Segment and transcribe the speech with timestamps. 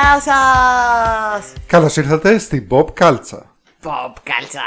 [0.00, 1.52] Γεια σας!
[1.66, 3.56] Καλώς ήρθατε στην Bob Κάλτσα.
[3.82, 4.62] Pop κάλτσα!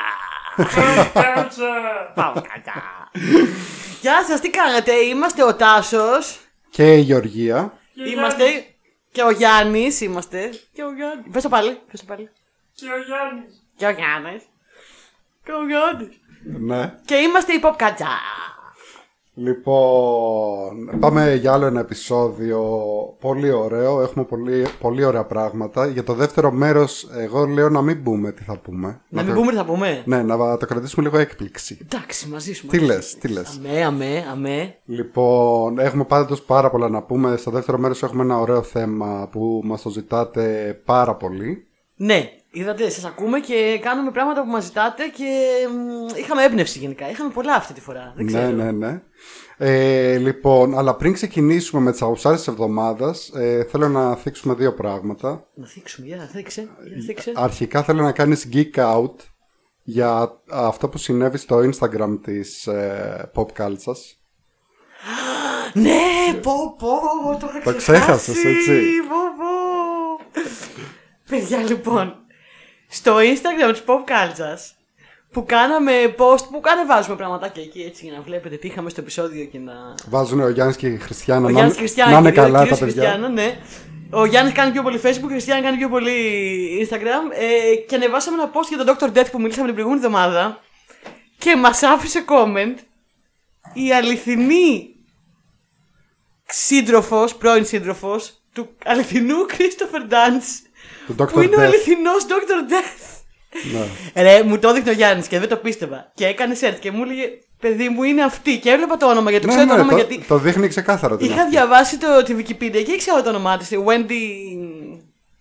[2.15, 2.73] Pop κάλτσα!
[4.02, 6.39] Γεια σας, τι κάνετε, είμαστε ο Τάσος,
[6.70, 7.73] Και η Γεωργία.
[8.14, 8.43] είμαστε
[9.11, 11.25] και ο Γιάννης, είμαστε και ο Γιάννης.
[11.32, 12.29] Πες το πάλι, πες το πάλι.
[12.73, 13.54] Και ο Γιάννης.
[13.75, 14.43] Και ο Γιάννης.
[15.43, 16.20] Και ο Γιάννης.
[16.59, 16.93] Ναι.
[17.06, 18.07] Και είμαστε η Pop κάλτσα.
[19.34, 22.62] Λοιπόν, πάμε για άλλο ένα επεισόδιο
[23.20, 24.02] πολύ ωραίο.
[24.02, 25.86] Έχουμε πολύ, πολύ ωραία πράγματα.
[25.88, 29.02] Για το δεύτερο μέρος, εγώ λέω να μην πούμε τι θα πούμε.
[29.10, 31.78] Να μην το- πούμε τι θα πούμε; Ναι, να το κρατήσουμε λίγο έκπληξη.
[31.82, 32.67] Εντάξει, μαζί σου.
[32.67, 32.95] Τι μαζί σου.
[32.95, 34.76] λες, τι λες; Αμέ, αμέ, αμέ.
[34.86, 37.38] Λοιπόν, έχουμε πάντως πάρα πολλά να πούμε.
[37.38, 41.66] Στο δεύτερο μέρος έχουμε ένα ωραίο θέμα που μας το ζητάτε πάρα πολύ.
[41.95, 47.09] Ναι, είδατε, σας ακούμε και κάνουμε πράγματα που μας ζητάτε και μ, είχαμε έμπνευση γενικά.
[47.09, 48.14] Είχαμε πολλά αυτή τη φορά.
[48.16, 48.48] Δεν ξέρω.
[48.52, 49.02] Ναι, ναι, ναι.
[49.58, 54.73] Ε, λοιπόν, αλλά πριν ξεκινήσουμε με τις αγουσάρες της εβδομάδας, ε, θέλω να θίξουμε δύο
[54.73, 55.48] πράγματα.
[55.53, 57.31] Να θίξουμε, για θίξε, για θίξε.
[57.36, 59.16] Αρχικά θέλω να κάνεις geek out
[59.83, 63.76] για αυτό που συνέβη στο Instagram της ε, Pop Culture.
[65.73, 66.88] Ναι, πω πω,
[67.39, 68.02] το είχα Το ξεχάσει.
[68.02, 68.81] ξέχασες, έτσι.
[69.09, 70.42] Πω πω.
[71.30, 72.20] Παιδιά, λοιπόν,
[72.92, 74.75] στο Instagram της Pop Cultures
[75.31, 79.45] που κάναμε post, που ανεβάζουμε πραγματάκια εκεί έτσι για να βλέπετε τι είχαμε στο επεισόδιο
[79.45, 79.73] και να...
[80.09, 82.64] Βάζουν ο Γιάννης και η Χριστιανά Ο να, Γιάννης να Χριστιανά, είναι κυρίως- καλά τα
[82.64, 83.02] κυρίως παιδιά.
[83.03, 83.58] Χριστιανά, ναι.
[84.14, 86.17] Ο Γιάννης κάνει πιο πολύ Facebook, η Χριστιανά κάνει πιο πολύ
[86.89, 87.31] Instagram
[87.72, 89.17] ε, και ανεβάσαμε ένα post για τον Dr.
[89.17, 90.59] Death που μιλήσαμε την προηγούμενη εβδομάδα
[91.38, 92.76] και μας άφησε comment
[93.73, 94.95] η αληθινή
[96.45, 100.50] σύντροφος, πρώην σύντροφος του αληθινού Christopher Dance
[101.17, 101.44] Του που Dr.
[101.44, 101.64] είναι ο Death.
[101.64, 102.72] αληθινός Dr.
[102.72, 103.06] Death.
[104.14, 104.22] Ναι.
[104.23, 106.12] Ρε, μου το έδειχνε ο Γιάννης και δεν το πίστευα.
[106.14, 108.59] Και έκανε search και μου έλεγε Παιδί μου είναι αυτή.
[108.59, 110.28] Και έβλεπα το όνομα γιατί το Ναι, ξέρω το ναι, όνομα το, γιατί.
[110.28, 111.17] το δείχνει ξεκάθαρα.
[111.17, 111.49] την Είχα αυτή.
[111.49, 113.70] διαβάσει το, τη Wikipedia και ήξερα το όνομά της.
[113.72, 114.22] Wendy.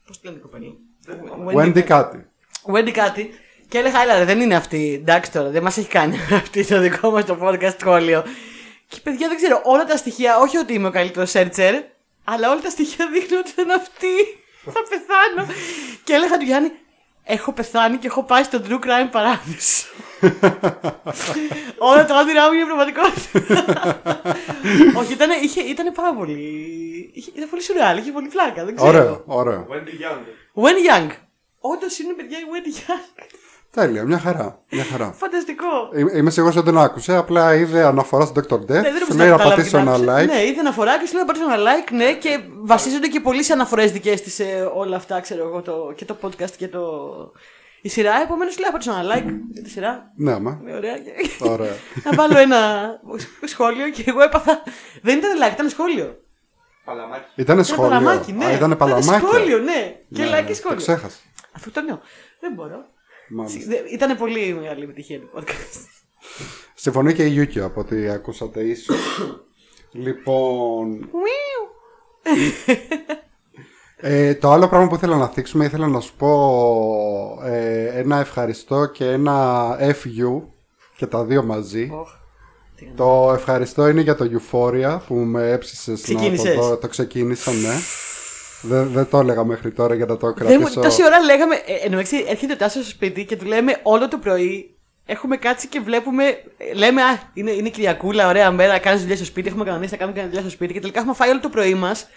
[0.06, 0.66] Πώς τη λένε η κοπέλα.
[1.54, 2.26] Wendy κάτι.
[2.72, 3.30] Wendy κάτι.
[3.68, 4.98] Και έλεγα, έλα, ρε, δεν είναι αυτή.
[5.00, 8.24] Εντάξει τώρα, δεν μας έχει κάνει αυτή το δικό μας το podcast σχόλιο.
[8.88, 11.72] Και παιδιά δεν ξέρω, όλα τα στοιχεία, όχι ότι είμαι ο καλύτερος searcher,
[12.24, 14.08] αλλά όλα τα στοιχεία δείχνουν ότι δεν είναι αυτή.
[14.64, 15.52] Θα πεθάνω.
[16.04, 16.72] και έλεγα του Γιάννη,
[17.24, 19.86] έχω πεθάνει και έχω πάει στο True Crime παράδεισο.
[21.90, 24.00] όλα τα όνειρά μου είναι πραγματικότητα.
[24.98, 27.10] όχι, ήταν, είχε, ήταν πάρα πολύ.
[27.14, 28.64] Είχε, ήταν πολύ σουρεάλ, είχε πολύ πλάκα.
[28.64, 28.88] Δεν ξέρω.
[28.88, 29.66] Ωραίο, ωραίο.
[29.70, 30.22] Wendy Young.
[30.62, 31.10] When Young.
[31.60, 33.24] Όντως είναι παιδιά η Wendy Young.
[33.70, 34.62] Τέλεια, μια χαρά.
[34.70, 35.12] Μια χαρά.
[35.12, 35.66] Φανταστικό.
[35.96, 38.54] Είμαι είμαι σίγουρος ότι δεν άκουσε, απλά είδε αναφορά στο Dr.
[38.54, 38.66] Death.
[38.66, 40.24] Ναι, δεν σου νομίζω λέει να καταλάβει πατήσω την ένα άποψη.
[40.24, 40.26] like.
[40.34, 43.42] Ναι, είδε αναφορά και σου λέει να πατήσω ένα like, ναι, και βασίζονται και πολύ
[43.42, 44.44] σε αναφορές δικές της σε
[44.74, 46.82] όλα αυτά, ξέρω εγώ, το, και το podcast και το.
[47.82, 50.12] Η σειρά, επομένως λέει να πατήσω ένα like για τη σειρά.
[50.16, 50.58] Ναι, μα.
[50.62, 50.94] Είναι ωραία.
[51.40, 51.72] Ωραία.
[52.04, 52.58] να βάλω ένα
[53.44, 54.62] σχόλιο και εγώ έπαθα.
[55.02, 56.16] Δεν ήταν like, ήταν σχόλιο.
[56.84, 57.24] Παλαμάκι.
[57.34, 57.90] Ήταν Ήταν σχόλιο.
[57.90, 58.44] παλαμάκι, ναι.
[58.44, 59.26] Α, ήταν παλαμάκι.
[59.26, 59.96] σχόλιο, ναι.
[60.14, 60.76] Και Ναι, like και Το σχόλιο.
[60.76, 61.16] ξέχασα.
[61.56, 62.00] Αυτό το νέο.
[62.40, 62.84] Δεν μπορώ.
[63.30, 63.72] Μάλιστα.
[63.92, 65.84] Ήταν πολύ μεγάλη επιτυχία το podcast.
[66.74, 68.96] Συμφωνεί και η Γιούκιο από ό,τι ακούσατε ίσως.
[69.92, 70.88] λοιπόν.
[70.88, 71.68] Μιου.
[74.02, 78.86] Ε, το άλλο πράγμα που ήθελα να θίξουμε, ήθελα να σου πω ε, ένα ευχαριστώ
[78.86, 80.42] και ένα FU
[80.96, 81.90] και τα δύο μαζί.
[81.92, 82.08] Οχ,
[82.76, 82.94] τι είναι.
[82.96, 86.54] Το ευχαριστώ είναι για το Euphoria που με έψησες να το Ξεκίνησες.
[86.56, 86.76] δω.
[86.76, 87.74] Το ξεκίνησα, ναι.
[88.62, 90.80] Δεν, δεν το έλεγα μέχρι τώρα για να το Δεν μου, κρατήσω.
[90.80, 91.54] τόση ώρα λέγαμε.
[91.54, 94.74] Ε, εννοείς, έρχεται ο Τάσος στο σπίτι και του λέμε όλο το πρωί.
[95.06, 96.24] Έχουμε κάτσει και βλέπουμε.
[96.56, 99.48] ε, Λέμε, Α, είναι, είναι Κυριακούλα, ωραία μέρα, κάνεις δουλειά στο σπίτι.
[99.48, 100.72] Έχουμε κανονίσει να κάνουμε κανένα δουλειά στο σπίτι.
[100.72, 102.08] Και τελικά έχουμε φάει όλο το πρωί μας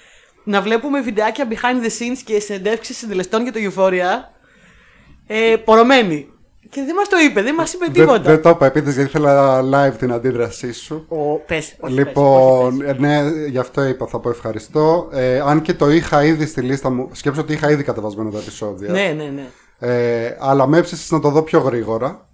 [0.43, 4.31] να βλέπουμε βιντεάκια behind the scenes και συνεντεύξεις συντελεστών για το Euphoria.
[5.27, 6.32] Ε, πορωμένοι.
[6.69, 8.19] Και δεν μας το είπε, δεν μας είπε Δεν, τίποτα.
[8.21, 11.05] δεν το είπα επίτηδες γιατί ήθελα live την αντίδρασή σου.
[11.07, 15.09] Ο, πες, όχι, λοιπόν, πες, όχι, ε, ναι, γι' αυτό είπα, θα πω ευχαριστώ.
[15.11, 18.37] Ε, αν και το είχα ήδη στη λίστα μου, σκέψω ότι είχα ήδη κατεβασμένα τα
[18.37, 18.91] επεισόδια.
[18.91, 19.01] πες.
[19.01, 19.47] Ναι, ναι, ναι.
[19.79, 22.27] Ε, αλλά με έψησες να το δω πιο γρήγορα.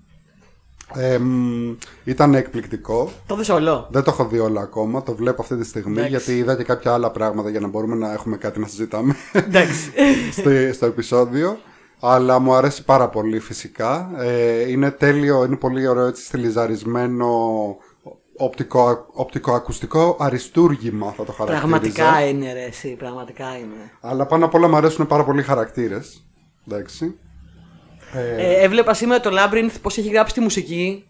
[0.96, 3.12] Ε, μ, ήταν εκπληκτικό.
[3.28, 3.88] Το δες όλο.
[3.92, 6.10] Δεν το έχω δει όλα ακόμα, το βλέπω αυτή τη στιγμή Εντάξει.
[6.10, 9.92] γιατί είδα και κάποια άλλα πράγματα για να μπορούμε να έχουμε κάτι να συζητάμε Εντάξει.
[10.38, 11.58] στο, στο επεισόδιο.
[12.00, 14.12] Αλλά μου αρέσει πάρα πολύ φυσικά.
[14.18, 17.28] Ε, είναι τέλειο, είναι πολύ ωραίο έτσι στυλιζαρισμένο
[18.38, 21.68] οπτικο, οπτικοακουστικό αριστούργημα θα το χαρακτήριζα.
[21.68, 23.92] πραγματικά είναι ρε, εσύ, πραγματικά είναι.
[24.02, 26.24] Αλλά πάνω απ' όλα μου αρέσουν πάρα πολύ χαρακτήρες.
[26.68, 27.16] Εντάξει.
[28.14, 31.08] Ε, Ε, έβλεπα σήμερα το Labyrinth πώς έχει γράψει τη μουσική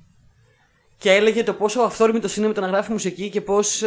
[0.97, 3.83] και έλεγε το πόσο αυθόρμητος είναι με το να γράφει μουσική και πώς.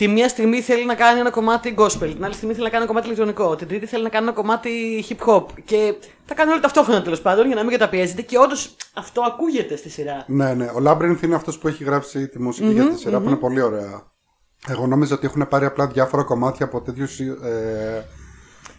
[0.00, 2.54] Ε, μ, ε, τη μία στιγμή θέλει να κάνει ένα κομμάτι gospel, την άλλη στιγμή
[2.54, 4.70] θέλει να κάνει ένα κομμάτι ηλεκτρονικό, την τρίτη θέλει να κάνει ένα κομμάτι
[5.08, 5.44] hip hop.
[5.64, 5.94] Και
[6.26, 9.88] τα κάνει όλα ταυτόχρονα τέλος πάντων για να μην καταπιέζεται και όντως αυτό ακούγεται στη
[9.88, 10.24] σειρά.
[10.26, 10.64] Ναι, ναι.
[10.64, 13.60] Ο Labyrinth είναι αυτός που έχει γράψει τη μουσικη για τη σειρα που είναι πολύ
[13.60, 14.02] ωραία.
[14.68, 18.06] Εγώ νόμιζα ότι έχουν πάρει απλά διάφορα κομμάτια από τέτοιους ε,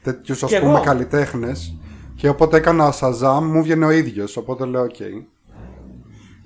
[0.03, 0.83] τέτοιους Κι α πούμε εγώ.
[0.83, 1.75] καλλιτέχνες.
[2.15, 4.37] Και οπότε έκανα Shazam, μου βγαίνει ο ίδιος.
[4.37, 4.95] Οπότε λέω: Οκ.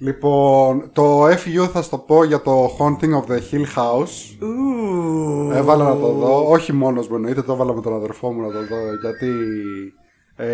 [0.06, 4.38] Λοιπόν, το FU θα στο πω για το Haunting of the Hill House.
[4.40, 5.52] Ου.
[5.54, 6.50] Έβαλα να το δω.
[6.50, 8.78] Όχι μόνος μου εννοείται, το έβαλα με τον αδερφό μου να το δω.
[9.02, 9.32] Γιατί.
[10.36, 10.48] Ε,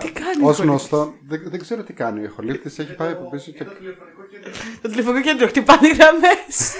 [0.00, 3.12] Τι κάνει ο ως ηχολήπτης; γνωστό, δεν, δεν ξέρω τι κάνει ο ηχολήπτης, έχει πάει
[3.12, 4.50] από πίσω και Το τηλεφωνικό κέντρο.
[4.82, 6.74] Το τηλεφωνικό κέντρο χτυπάνε γραμμές.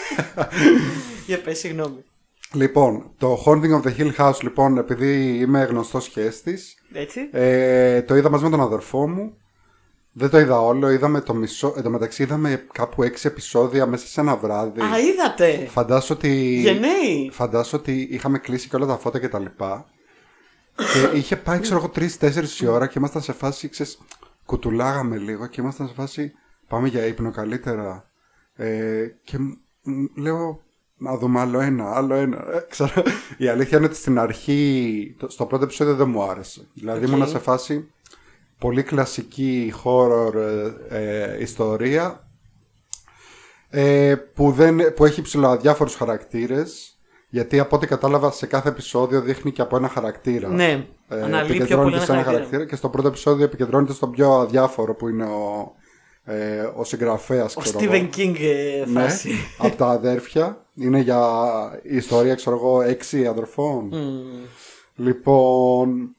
[1.26, 2.04] Για πες, συγγνώμη.
[2.52, 6.58] Λοιπόν, το Haunting of the Hill House, λοιπόν, επειδή είμαι γνωστός χέστη,
[6.92, 7.20] Έτσι.
[7.30, 9.36] ε, το είδα μαζί με τον αδερφό μου.
[10.18, 11.74] Δεν το είδα όλο, είδαμε το μισό.
[11.76, 14.80] Εν τω μεταξύ, είδαμε κάπου έξι επεισόδια μέσα σε ένα βράδυ.
[14.80, 15.66] Α, είδατε.
[15.66, 16.60] Φαντάσου ότι.
[16.60, 17.30] Γενναίοι.
[17.32, 19.86] Φαντάσου ότι είχαμε κλείσει και όλα τα φώτα και τα λοιπά.
[20.76, 23.98] Και είχε πάει, ξέρω εγώ, 3-4 η ώρα και ήμασταν σε φάση, ξέρεις,
[24.44, 26.32] κουτουλάγαμε λίγο και ήμασταν σε φάση,
[26.68, 28.10] πάμε για ύπνο καλύτερα.
[28.54, 29.52] Ε, και μ-
[29.82, 30.60] μ- λέω,
[30.96, 32.36] να δούμε άλλο ένα, άλλο ένα.
[32.36, 33.02] Ε, ξέρω,
[33.36, 36.66] η αλήθεια είναι ότι στην αρχή, το- στο πρώτο επεισόδιο δεν μου άρεσε.
[36.74, 37.08] Δηλαδή Οκ.
[37.10, 37.90] ήμουνα σε φάση
[38.58, 40.72] πολύ κλασική horror ε,
[41.32, 42.28] ε, ιστορία
[43.70, 46.90] ε, που, δεν, που έχει ψιλοαδιάφορους χαρακτήρες
[47.28, 50.48] γιατί από ό,τι κατάλαβα σε κάθε επεισόδιο δείχνει και από ένα χαρακτήρα.
[50.48, 52.64] Ναι, Ε, αναλύει πιο επικεντρώνεται πολύ σε ένα ένα χαρακτήρα.
[52.66, 55.72] και στο πρώτο επεισόδιο επικεντρώνεται στον πιο αδιάφορο που είναι ο,
[56.24, 58.08] ε, ο συγγραφέας Ο ξέρω Stephen εγώ.
[58.16, 59.30] King ε, Ναι, φάση.
[59.58, 60.64] από τα αδέρφια.
[60.74, 61.20] Είναι για
[61.82, 63.84] η ιστορία, ξέρω εγώ, έξι αδερφών.
[63.92, 64.44] Μμμ.
[64.96, 66.15] Λοιπόν,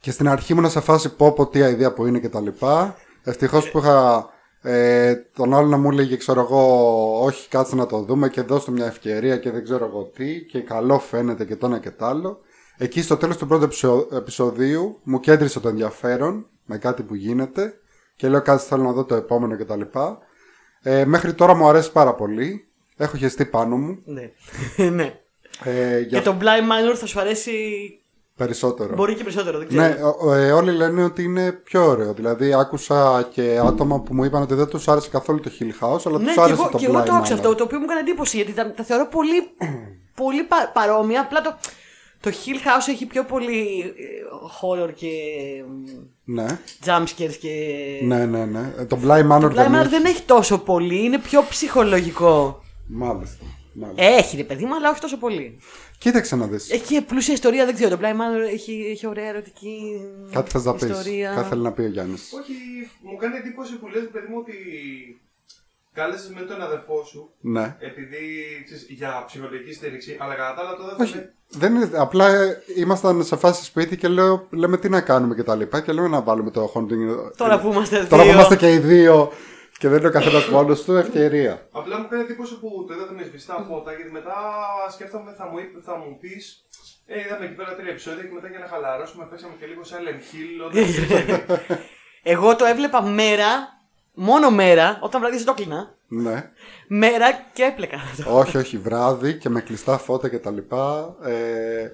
[0.00, 2.96] και στην αρχή ήμουν σε φάση πω πω τι ιδέα που είναι και τα λοιπά.
[3.24, 4.28] Ευτυχώς που είχα
[4.62, 8.64] ε, τον άλλο να μου έλεγε ξέρω εγώ όχι κάτσε να το δούμε και δώσ'
[8.64, 11.90] του μια ευκαιρία και δεν ξέρω εγώ τι και καλό φαίνεται και το ένα και
[11.90, 12.40] το άλλο.
[12.78, 17.74] Εκεί στο τέλος του πρώτου επεισο- επεισοδίου μου κέντρισε το ενδιαφέρον με κάτι που γίνεται
[18.16, 20.18] και λέω κάτι θέλω να δω το επόμενο και τα λοιπά.
[20.82, 22.68] Ε, μέχρι τώρα μου αρέσει πάρα πολύ.
[22.96, 23.98] Έχω χεστεί πάνω μου.
[24.04, 24.30] Ναι.
[24.96, 25.20] ναι.
[25.64, 27.52] Ε, για Και το Blind Manor θα σου αρέσει.
[28.38, 28.94] Περισσότερο.
[28.94, 29.82] Μπορεί και περισσότερο, δεν ξέρω.
[29.82, 32.12] Ναι, ο- ε, όλοι λένε ότι είναι πιο ωραίο.
[32.12, 36.00] Δηλαδή, άκουσα και άτομα που μου είπαν ότι δεν τους άρεσε καθόλου το Hill House,
[36.04, 37.36] αλλά Ναι, τους και άρεσε εγώ, το και εγώ το Blind άκουσα Manor.
[37.36, 39.42] αυτό, το οποίο μου έκανε εντύπωση γιατί τα, τα θεωρώ πολύ,
[40.14, 41.20] πολύ πα- παρόμοια.
[41.20, 41.56] Απλά το,
[42.20, 44.04] το Hill House έχει πιο πολύ ε,
[44.60, 45.08] horror και
[46.24, 46.46] Ναι,
[46.84, 47.50] jumpscares και.
[48.02, 48.44] ναι, ναι.
[48.44, 48.74] ναι.
[48.78, 49.88] Ε, Το Blind Manor Το δεν Blind Manor έχει.
[49.88, 52.62] δεν έχει τόσο πολύ, είναι πιο ψυχολογικό.
[52.90, 53.44] Μάλιστα.
[53.74, 54.02] μάλιστα.
[54.04, 55.58] Έχει ρε παιδί μου, αλλά όχι τόσο πολύ.
[55.98, 56.70] Κοίταξε να δεις.
[56.70, 57.96] Έχει και πλούσια ιστορία, δεν ξέρω.
[57.96, 60.00] Το Blind Manor έχει, έχει ωραία ερωτική
[60.32, 60.82] Κάτι θες να πεις.
[60.82, 61.32] ιστορία.
[61.34, 62.32] Κάτι θέλει να πει ο Γιάννης.
[62.40, 62.52] Όχι,
[63.02, 64.54] μου κάνει εντύπωση που λες παιδί μου ότι
[65.92, 67.76] κάλεσες με τον αδερφό σου Ναι.
[67.78, 68.18] επειδή
[68.64, 71.12] ξέρεις, για ψυχολογική στήριξη, αλλά κατά τα άλλα το δεν Όχι.
[71.18, 75.34] θα Δεν είναι, απλά ε, ήμασταν σε φάση σπίτι και λέω, λέμε τι να κάνουμε
[75.34, 77.32] και τα λοιπά και λέμε να βάλουμε το Haunting.
[77.36, 78.32] Τώρα που είμαστε Τώρα που δύο.
[78.36, 79.32] είμαστε και οι δύο
[79.78, 81.68] και δεν είναι ο καθένας μόνος του, ευκαιρία.
[81.72, 84.34] Απλά μου κάνει εντύπωση που το είδατε με σβηστά φώτα γιατί μετά
[84.92, 86.64] σκέφτομαι θα μου, είπε- θα μου πεις.
[87.06, 90.22] Ε, είδαμε εκεί πέρα τρία επεισόδια και μετά για να χαλαρώσουμε παίξαμε και λίγο Silent
[90.28, 90.66] Hill.
[90.66, 90.84] Όταν...
[92.32, 93.48] Εγώ το έβλεπα μέρα,
[94.18, 95.94] μόνο μέρα, όταν βράδυ το κλείνα.
[96.08, 96.50] ναι.
[96.90, 97.96] Μέρα και έπλεκα.
[98.32, 101.16] όχι, όχι, βράδυ και με κλειστά φώτα και τα λοιπά.
[101.22, 101.88] Ε,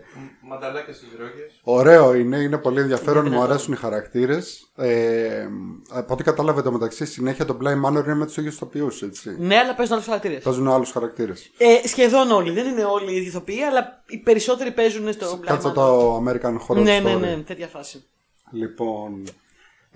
[0.49, 1.43] Μανταλάκια στι ρόγε.
[1.63, 4.71] ωραίο είναι, είναι πολύ ενδιαφέρον, μου αρέσουν οι χαρακτήρες.
[4.77, 5.47] Ε,
[5.91, 9.37] από ό,τι κατάλαβε το μεταξύ, συνέχεια το Blind Manor είναι με τους ίδιους ηθοποιού, έτσι.
[9.39, 10.43] ναι, αλλά παίζουν άλλους χαρακτήρες.
[10.43, 11.51] Παίζουν άλλους χαρακτήρες.
[11.59, 12.51] Ε, σχεδόν όλοι.
[12.51, 15.73] Δεν είναι όλοι οι ίδιοι ηθοποιοί, αλλά οι περισσότεροι παίζουν στο Blind Κάτσε Manor.
[15.75, 17.03] το American Horror Ναι, Story.
[17.03, 18.05] ναι, ναι, τέτοια φάση.
[18.51, 19.23] Λοιπόν,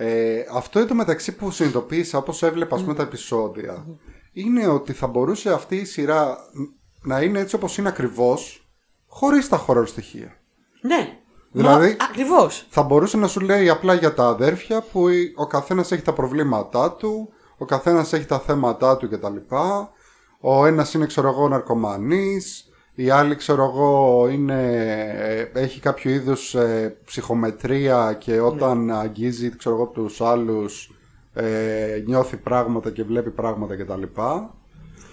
[0.00, 3.86] ε, αυτό είναι το μεταξύ που συνειδητοποίησα όπως έβλεπα ας πούμε, τα επεισόδια
[4.32, 6.38] είναι ότι θα μπορούσε αυτή η σειρά
[7.02, 8.68] να είναι έτσι όπως είναι ακριβώς
[9.06, 10.32] χωρίς τα horror στοιχεία.
[10.82, 11.18] Ναι.
[11.52, 12.66] Δηλαδή- Ακριβώς.
[12.70, 16.12] Θα μπορούσε να σου λέει απλά για τα αδέρφια που η- ο καθένας έχει τα
[16.12, 17.28] προβλήματά του,
[17.58, 19.36] ο καθένας έχει τα θέματά του κτλ.
[20.40, 22.67] Ο ένας είναι ξέρω εγώ ναρκωμανής,
[23.00, 24.62] η άλλη ξέρω εγώ είναι,
[25.52, 30.90] ε, έχει κάποιο είδους ε, ψυχομετρία και όταν αγγίζει ξέρω εγώ τους άλλους
[31.34, 34.02] ε, νιώθει πράγματα και βλέπει πράγματα κτλ.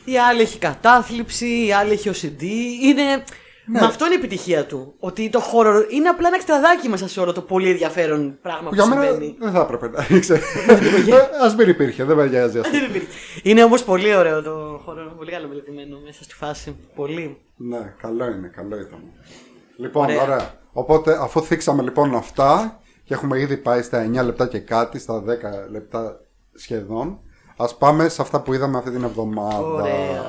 [0.06, 2.44] Η άλλη έχει κατάθλιψη, η άλλη έχει OCD.
[2.84, 3.24] Είναι.
[3.68, 3.80] Ναι.
[3.80, 4.94] Με αυτό είναι η επιτυχία του.
[5.00, 8.76] Ότι το horror είναι απλά ένα εξτραδάκι μέσα σε όλο το πολύ ενδιαφέρον πράγμα που
[8.76, 9.36] Για μένα συμβαίνει.
[9.40, 10.40] δεν θα έπρεπε να ήξερε.
[11.42, 12.78] Ας μην υπήρχε, δεν με νοιάζει αυτό.
[13.44, 15.14] είναι όμως πολύ ωραίο το horror.
[15.18, 16.76] Πολύ καλομελετημένο μέσα στη φάση.
[16.96, 17.38] Πολύ.
[17.56, 19.00] Ναι, καλό είναι, καλό ήταν.
[19.78, 20.22] Λοιπόν, Ωραία.
[20.24, 20.54] ωραία.
[20.72, 25.24] Οπότε, αφού θίξαμε λοιπόν αυτά και έχουμε ήδη πάει στα 9 λεπτά και κάτι, στα
[25.24, 25.24] 10
[25.72, 26.20] λεπτά
[26.54, 27.20] σχεδόν,
[27.58, 29.60] ας πάμε σε αυτά που είδαμε αυτή την εβδομάδα.
[29.60, 30.24] Ωραία.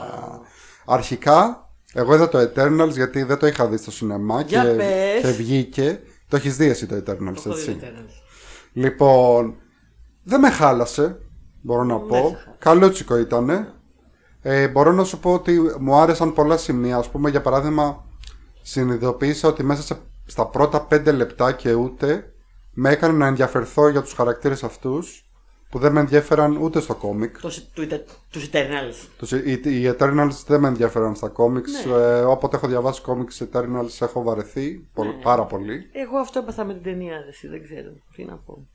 [0.86, 1.65] Αρχικά,
[1.96, 5.20] εγώ είδα το Eternals γιατί δεν το είχα δει στο σινεμά και, Για πες.
[5.22, 6.00] και βγήκε.
[6.28, 7.02] Το έχεις δει εσύ το Eternals,
[7.34, 7.74] Το έχω δει έτσι.
[7.74, 8.22] το Eternals.
[8.72, 9.54] Λοιπόν,
[10.22, 11.18] δεν με χάλασε,
[11.62, 12.14] μπορώ να πω.
[12.16, 12.54] χάλασε.
[12.58, 13.72] Καλούτσικο ήτανε.
[14.42, 16.96] Ε, μπορώ να σου πω ότι μου άρεσαν πολλά σημεία.
[16.96, 18.04] Ας πούμε, για παράδειγμα,
[18.62, 22.32] συνειδητοποίησα ότι μέσα σε στα πρώτα πέντε λεπτά και ούτε
[22.72, 25.24] με έκανε να ενδιαφερθώ για τους χαρακτήρες αυτούς
[25.76, 27.40] που δεν με ενδιαφέραν ούτε στο κόμικ.
[27.40, 27.86] Το, του,
[28.30, 29.08] τους Eternals.
[29.18, 31.70] Τους, οι, οι Eternals δεν με ενδιαφέραν στα κόμιξ.
[31.86, 31.92] Ναι.
[31.92, 35.12] Ε, όποτε έχω διαβάσει κόμιξ Eternals έχω βαρεθεί πο- Ναι.
[35.22, 35.90] πάρα πολύ.
[35.92, 37.90] Εγώ αυτό έπαθα με την ταινία, ρε, εσύ, δεν ξέρω.
[38.16, 38.66] Τι να πω.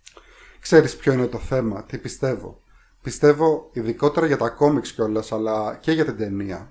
[0.59, 2.61] Ξέρεις ποιο είναι το θέμα, τι πιστεύω.
[3.01, 6.69] Πιστεύω ειδικότερα για τα κόμιξ κιόλας, αλλά και για την ταινία.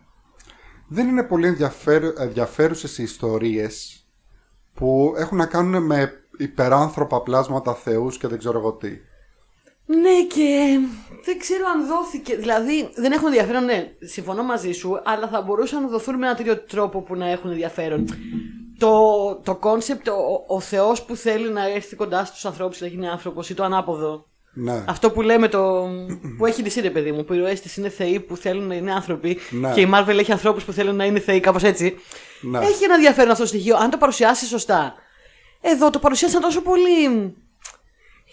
[0.88, 4.04] Δεν είναι πολύ ενδιαφέρου, ενδιαφέρουσες οι ιστορίες
[4.75, 9.08] που έχουν να κάνουν με υπεράνθρωπα πλάσματα θεούς και δεν ξέρω εγώ τι.
[9.99, 10.78] Ναι, και
[11.25, 12.37] δεν ξέρω αν δόθηκε.
[12.37, 16.35] Δηλαδή, δεν έχουν ενδιαφέρον, ναι, συμφωνώ μαζί σου, αλλά θα μπορούσαν να δοθούν με ένα
[16.35, 18.04] τέτοιο τρόπο που να έχουν ενδιαφέρον.
[18.78, 18.90] Το,
[19.44, 23.09] το concept, ο, ο Θεός που θέλει να έρθει κοντά στους ανθρώπους και να γίνει
[23.09, 24.26] άνθρωπος ή το ανάποδο.
[24.52, 24.85] Ναι.
[24.88, 25.88] Αυτό που λέμε το.
[26.38, 28.66] που έχει η DC, ρε παιδί μου, που οι ήρωές της είναι θεοί που θέλουν
[28.66, 29.73] να είναι άνθρωποι Ναι.
[29.73, 31.97] και η Marvel έχει ανθρώπους που θέλουν να είναι θεοί, κάπως έτσι.
[32.40, 32.59] Ναι.
[32.59, 34.94] Έχει ένα ενδιαφέρον αυτό το στοιχείο, αν το παρουσιάσεις σωστά.
[35.61, 37.35] Εδώ το παρουσιάσαν τόσο πολύ.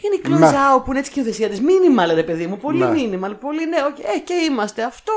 [0.03, 0.49] Είναι η Chloe Ναι.
[0.49, 1.57] Zhao που είναι έτσι σκηνοθεσία τη.
[1.59, 2.57] Minimal, ρε παιδί μου.
[2.57, 2.91] Πολύ Ναι.
[2.93, 3.33] minimal.
[3.39, 5.13] Πολύ ναι, οκ, ε, και είμαστε αυτό.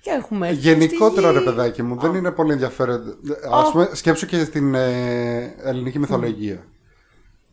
[0.00, 0.48] Και έχουμε.
[0.48, 1.44] έρθει Γενικότερα στη ρε γη.
[1.44, 3.16] παιδάκι μου, δεν είναι πολύ ενδιαφέρον.
[3.52, 6.64] Ας πούμε, σκέψου και στην ε, ελληνική μυθολογία.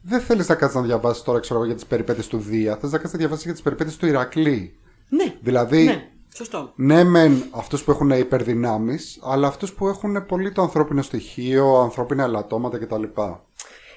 [0.02, 2.78] Δεν θέλεις να κάτσεις να διαβάσεις τώρα ξέρω, εγώ, για τις περιπέτειες του Δία.
[2.82, 4.76] Θες να κάτσεις να διαβάσεις για τις περιπέτειες του Ηρακλή.
[5.10, 6.72] Ναι, Δηλαδή, ναι, σωστό.
[6.76, 12.24] Ναι, μεν αυτούς που έχουν υπερδυνάμεις, αλλά αυτούς που έχουν πολύ το ανθρώπινο στοιχείο, ανθρώπινα
[12.24, 13.04] ελαττώματα κτλ.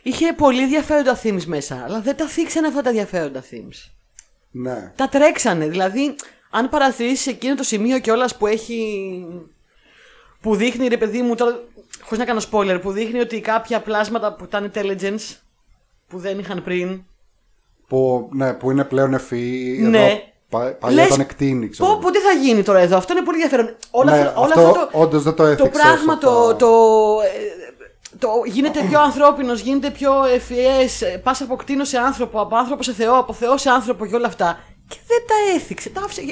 [0.03, 3.91] Είχε πολύ ενδιαφέροντα themes μέσα, αλλά δεν τα θίξανε αυτά τα ενδιαφέροντα themes.
[4.51, 4.93] Ναι.
[4.97, 5.67] Τα τρέξανε.
[5.67, 6.15] Δηλαδή,
[6.51, 9.25] αν παρατηρήσεις εκείνο το σημείο κιόλας που έχει.
[10.41, 11.63] που δείχνει ρε παιδί μου τώρα.
[12.03, 15.37] χωρίς να κάνω spoiler, που δείχνει ότι κάποια πλάσματα που ήταν intelligence
[16.09, 17.03] που δεν είχαν πριν.
[17.89, 19.79] Που, ναι, που είναι πλέον ευφυή.
[19.83, 19.99] Ναι.
[19.99, 21.91] Εδώ, πα, παλιά Λες, ήταν εκτείνη, ξέρω.
[21.91, 22.97] Πω, πω, τι θα γίνει τώρα εδώ.
[22.97, 23.77] Αυτό είναι πολύ ενδιαφέρον.
[23.91, 26.47] Όλα, Ναι, αυτά, όλα αυτό αυτά το, όντως δεν το το έθιξες πράγμα αυτό.
[26.47, 26.67] το, το,
[27.21, 27.62] ε,
[28.19, 32.83] το γίνεται πιο ανθρώπινος, γίνεται πιο ευφυές, ε, πας από κτίνο σε άνθρωπο, από άνθρωπο
[32.83, 34.59] σε θεό, από θεό σε άνθρωπο και όλα αυτά.
[34.89, 35.91] Και δεν τα έθιξε.
[35.91, 36.23] Τα άφησε.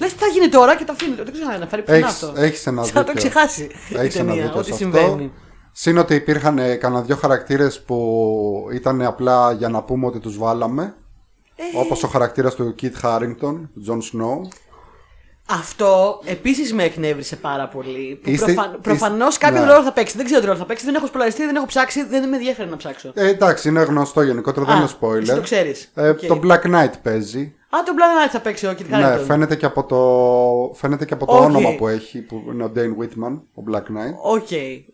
[0.00, 1.14] Λες τι θα γίνει τώρα και τα αφήνει.
[1.14, 2.40] Δεν ξέρω να φέρει πουθενά Έχεις- αυτό.
[2.40, 3.30] έχεις ένα Σαν να το δίκιο.
[3.30, 5.06] ξεχάσει η Έχεις ένα ταινία, δίκιο ό,τι σε συμβαίνει.
[5.24, 5.30] αυτό.
[5.72, 10.38] Συν ότι υπήρχαν ε, κανένα δυο χαρακτήρες που ήταν απλά για να πούμε ότι τους
[10.38, 10.94] βάλαμε.
[11.56, 11.78] Ε.
[11.78, 13.54] Όπως ο χαρακτήρας του Kit Harington,
[13.88, 14.38] Jon Snow.
[15.48, 18.20] Αυτό επίσης με εκνεύρισε πάρα πολύ.
[18.22, 18.68] Που Είστε- προφα...
[18.68, 19.66] είστε- Προφανώς κάποιο ναι.
[19.72, 20.16] ρόλο θα παίξει.
[20.16, 20.84] Δεν ξέρω τι ρόλο θα παίξει.
[20.84, 23.10] Δεν έχω σποϊλαριστεί, δεν έχω ψάξει, δεν με ενδιαφέρει να ψάξω.
[23.14, 25.22] Ε, εντάξει, είναι γνωστό γενικότερα, δεν Α, είναι spoiler.
[25.22, 25.90] εσύ το ξέρεις.
[25.94, 26.18] Ε, Οκ.
[26.26, 27.54] Το Black Knight παίζει.
[27.70, 29.24] Α, τον Black Knight θα παίξει ο Kit Ναι, Harington.
[29.26, 31.42] φαίνεται και από το, φαίνεται και από το Οκ.
[31.42, 34.14] όνομα που έχει, που είναι ο Dane Whitman, ο Black Knight.
[34.22, 34.48] Οκ.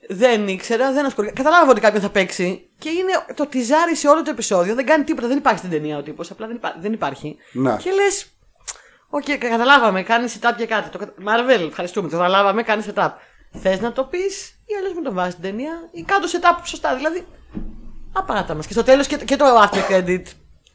[0.09, 1.43] Δεν ήξερα, δεν ασχολήθηκα.
[1.43, 4.75] Κατάλαβα ότι κάποιον θα παίξει και είναι το τιζάρει σε όλο το επεισόδιο.
[4.75, 6.31] Δεν κάνει τίποτα, δεν υπάρχει στην ταινία ο τύπος.
[6.31, 6.77] Απλά δεν, υπά...
[6.81, 7.37] δεν υπάρχει.
[7.53, 7.77] Ναι.
[7.83, 8.27] Και λες.
[9.11, 10.89] Οκ, καταλάβαμε, κάνεις setup για κάτι.
[10.91, 10.99] Το...
[10.99, 12.09] κατα- Marvel, ευχαριστούμε.
[12.09, 13.11] Το καταλάβαμε, κάνεις setup.
[13.63, 16.61] Θες να το πεις ή αλλιώς μου το βάζεις στην ταινία ή κάν' το setup
[16.65, 16.97] σωστά.
[16.97, 17.27] Δηλαδή.
[18.13, 18.67] Απάτα μας.
[18.67, 20.23] Και στο τέλος και, το- και το after credit.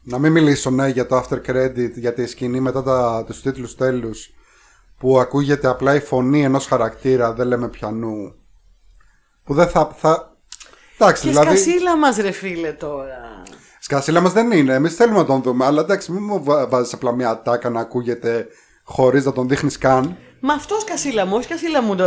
[0.03, 3.75] Να μην μιλήσω ναι, για το after credit, για τη σκηνή μετά τα, τους τίτλους
[3.75, 4.29] τέλους
[4.97, 8.35] που ακούγεται απλά η φωνή ενός χαρακτήρα, δεν λέμε ποιανού.
[9.43, 9.95] Που δεν θα...
[9.97, 10.35] θα...
[10.97, 11.57] Εντάξει, Και δηλαδή...
[11.57, 13.43] σκασίλα μας, ρε φίλε τώρα.
[13.87, 16.93] Σκασίλα μας δεν είναι, εμείς θέλουμε να τον δούμε, αλλά εντάξει μην μου βα- βάζεις
[16.93, 18.47] απλά μια ατάκα να ακούγεται
[18.83, 20.17] χωρίς να τον δείχνεις καν.
[20.39, 22.05] Μα αυτό σκασίλα μου, όχι σκασίλα μου το.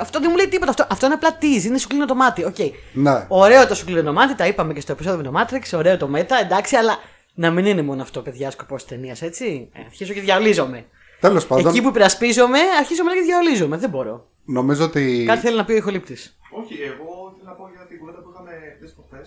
[0.00, 0.70] Αυτό δεν μου λέει τίποτα.
[0.70, 2.44] Αυτό, αυτό είναι απλά tease, είναι σου κλείνω το μάτι.
[2.44, 2.56] Οκ.
[2.92, 3.24] Ναι.
[3.28, 5.96] Ωραίο το σου κλείνω το μάτι, τα είπαμε και στο επεισόδιο με το Matrix, ωραίο
[5.96, 6.98] το meta, εντάξει, αλλά
[7.34, 9.70] να μην είναι μόνο αυτό, παιδιά, σκοπός τη ταινίας, έτσι.
[9.72, 10.84] Ε, αρχίζω και διαολίζομαι.
[11.20, 13.76] Τέλος πάντων, Εκεί που υπερασπίζομαι, αρχίζω μετά και διαολίζομαι.
[13.76, 14.26] Δεν μπορώ.
[14.44, 15.24] νομίζω ότι...
[15.26, 16.12] Κάτι θέλει να πει ο ηχολήπτης.
[16.60, 18.31] Όχι, εγώ θέλω να πω για την κουβέντα που είχαμε
[18.76, 19.24] χθες προχθέ.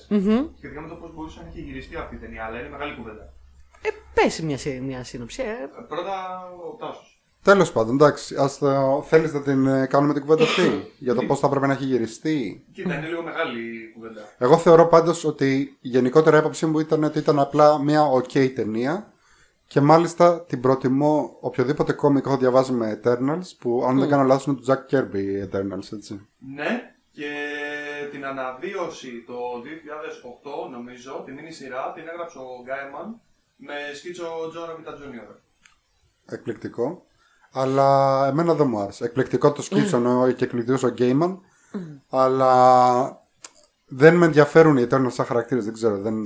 [0.57, 2.45] Σχετικά με το πώς μπορούσε να έχει γυριστεί αυτή η ταινία.
[2.45, 3.33] Αλλά είναι μεγάλη κουβέντα.
[3.81, 5.41] Ε, πέσει μια, σύ- μια σύνοψη.
[5.41, 5.45] Ε.
[5.45, 6.13] Ε, Πρώτα
[6.71, 7.09] ο Τάσος.
[7.43, 9.03] Τέλος πάντων, εντάξει, ας το...
[9.07, 10.61] θέλεις να την ε, κάνουμε την κουβέντα αυτή
[11.05, 14.21] για το πώς θα πρέπει να έχει γυριστεί; Κοίτα, είναι λίγο μεγάλη η κουβέντα.
[14.37, 19.13] Εγώ θεωρώ πάντως ότι η γενικότερη έποψή μου ήταν ότι ήταν απλά μια ok ταινία
[19.67, 24.45] και μάλιστα την προτιμώ οποιοδήποτε κόμικ έχω διαβάσει με Eternals που αν δεν κάνω λάθος
[24.45, 26.27] είναι του Jack Kirby οι Eternals έτσι.
[26.55, 27.31] Ναι, και
[28.11, 29.33] την αναβίωση το
[30.67, 33.21] 2008, νομίζω, τη μίνι σειρά την έγραψε ο Gaiman
[33.55, 35.35] με σκίτσο John Romita Junior.
[36.25, 37.05] Εκπληκτικό.
[37.51, 39.05] Αλλά εμένα δεν μου άρεσε.
[39.05, 40.35] Εκπληκτικό το σκίτσο mm.
[40.35, 41.39] και κλειδίω ο Gaiman.
[41.73, 41.77] Mm.
[42.09, 43.23] Αλλά
[43.85, 45.97] δεν με ενδιαφέρουν οι Eternals σαν χαρακτήρες, δεν ξέρω.
[45.97, 46.25] Δεν...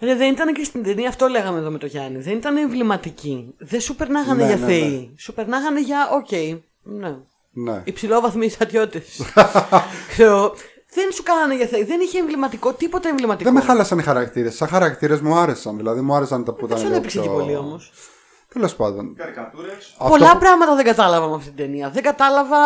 [0.00, 0.04] Ε.
[0.06, 2.18] Ρε, δεν ήταν και στην ταινία, αυτό λέγαμε εδώ με το Γιάννη.
[2.18, 3.54] Δεν ήταν εμβληματική.
[3.58, 5.08] Δεν σου περνάγανε ναι, για ναι, θεοί.
[5.10, 5.18] Ναι.
[5.18, 6.08] Σου περνάγανε για.
[6.12, 6.26] Οκ.
[6.30, 6.60] Okay.
[6.82, 7.16] Ναι.
[7.58, 7.82] Ναι.
[7.84, 9.20] Υψηλόβαθμοι στρατιώτες.
[10.94, 11.84] δεν σου κάνανε για θεοί.
[11.84, 13.50] Δεν είχε εμβληματικό, τίποτα εμβληματικό.
[13.50, 14.54] Δεν με χάλασαν οι χαρακτήρες.
[14.56, 15.76] Σαν χαρακτήρες μου άρεσαν.
[15.76, 16.68] Δηλαδή μου άρεσαν τα που ήταν.
[16.68, 17.92] Δεν σου λίγο έπαιξε και πιο- πολύ όμως.
[18.48, 19.14] Τέλος πάντων.
[19.14, 19.94] Καρικατούρες.
[19.98, 21.90] Αυτό Πολλά που- πράγματα δεν κατάλαβα με αυτή την ταινία.
[21.90, 22.56] Δεν κατάλαβα.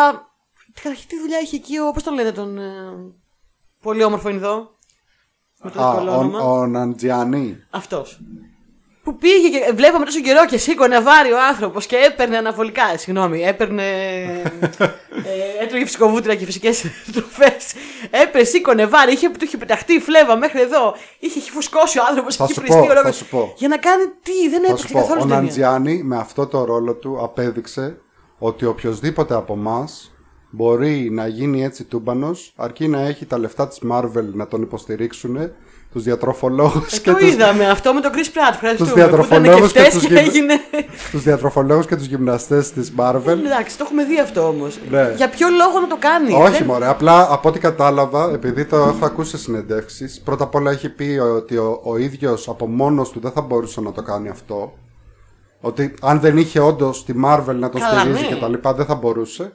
[0.73, 1.91] Καταρχήν τι δουλειά είχε εκεί ο.
[1.91, 2.57] Πώς τον λένε τον.
[2.57, 2.71] ε,
[3.81, 4.69] Πολύ όμορφο Ινδό.
[5.63, 6.39] Με το Α, δύσκολο ο, όνομα.
[6.39, 7.57] ο Ναντζιάνι.
[7.69, 8.19] Αυτός.
[9.03, 12.83] Που πήγε και βλέπαμε τόσο καιρό και σήκωνε βάρη ο άνθρωπος και έπαιρνε αναβολικά.
[12.93, 13.83] ε, Συγγνώμη, έπαιρνε.
[15.59, 16.81] ε, έτρωγε φυσικοβούτυρα και φυσικές
[17.13, 17.73] τροφές.
[18.09, 20.95] Έπαιρνε, σήκωνε βάρη, είχε, του είχε πεταχτεί η φλέβα μέχρι εδώ.
[21.19, 23.03] Είχε, είχε φουσκώσει ο άνθρωπος, Θα είχε σου φριστεί πω, ο λόγος.
[23.03, 23.53] θα σου πω.
[23.57, 25.43] Για να κάνει τι, δεν Θα έπαιξε σου πω, καθόλου ο στην ταινία.
[25.43, 27.97] Ναντζιάνι με αυτό το ρόλο του απέδειξε
[28.37, 30.11] ότι οποιοδήποτε από εμάς
[30.49, 35.51] μπορεί να γίνει έτσι τούμπανος αρκεί να έχει τα λεφτά της Marvel να τον υποστηρίξουν
[35.93, 38.53] τους διατροφολόγους Ε, και το τους, είδαμε αυτό με τον Chris Pratt.
[38.53, 38.75] Ευχαριστούμε.
[38.77, 40.53] τους που ήταν διατροφολόγους και φταίς τους και γυμ- έγινε.
[41.11, 44.79] τους διατροφολόγους και τους γυμναστές της Marvel Εντάξει, το έχουμε δει αυτό όμως.
[44.89, 45.13] Ναι.
[45.15, 46.33] Για ποιο λόγο να το κάνει.
[46.33, 50.55] Όχι Δεν- μωρέ, απλά από ό,τι κατάλαβα, επειδή το έχω ακούσει σε συνεντεύξεις, πρώτα απ'
[50.55, 54.01] όλα έχει πει ότι ο, ο ίδιος από μόνος του δεν θα μπορούσε να το
[54.01, 54.73] κάνει αυτό.
[55.61, 58.27] Ότι αν δεν είχε όντως τη Marvel να τον Καλά, στηρίζει ναι.
[58.27, 59.53] και τα λοιπά, δεν θα μπορούσε.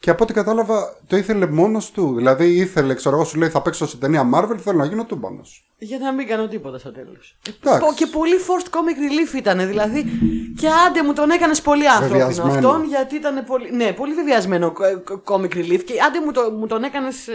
[0.00, 2.14] Και από ό,τι κατάλαβα, το ήθελε μόνος του.
[2.16, 5.70] Δηλαδή ήθελε, ξέρω εγώ, σου λέει θα παίξω σε ταινία Marvel, θέλω να γίνω τούμπανος.
[5.78, 7.38] Για να μην κάνω τίποτα στο τέλος.
[7.62, 7.94] Εντάξει.
[7.94, 9.66] Και πολύ forced comic relief ήταν.
[9.66, 10.04] Δηλαδή,
[10.60, 12.68] και άντε μου τον έκανες πολύ ανθρώπινο Βεβαιασμένο.
[12.68, 13.70] αυτόν, γιατί ήταν πολύ.
[13.72, 15.82] Ναι, πολύ βεβαιασμένο ε, comic relief.
[15.84, 17.28] Και άντε μου, το, μου τον έκανες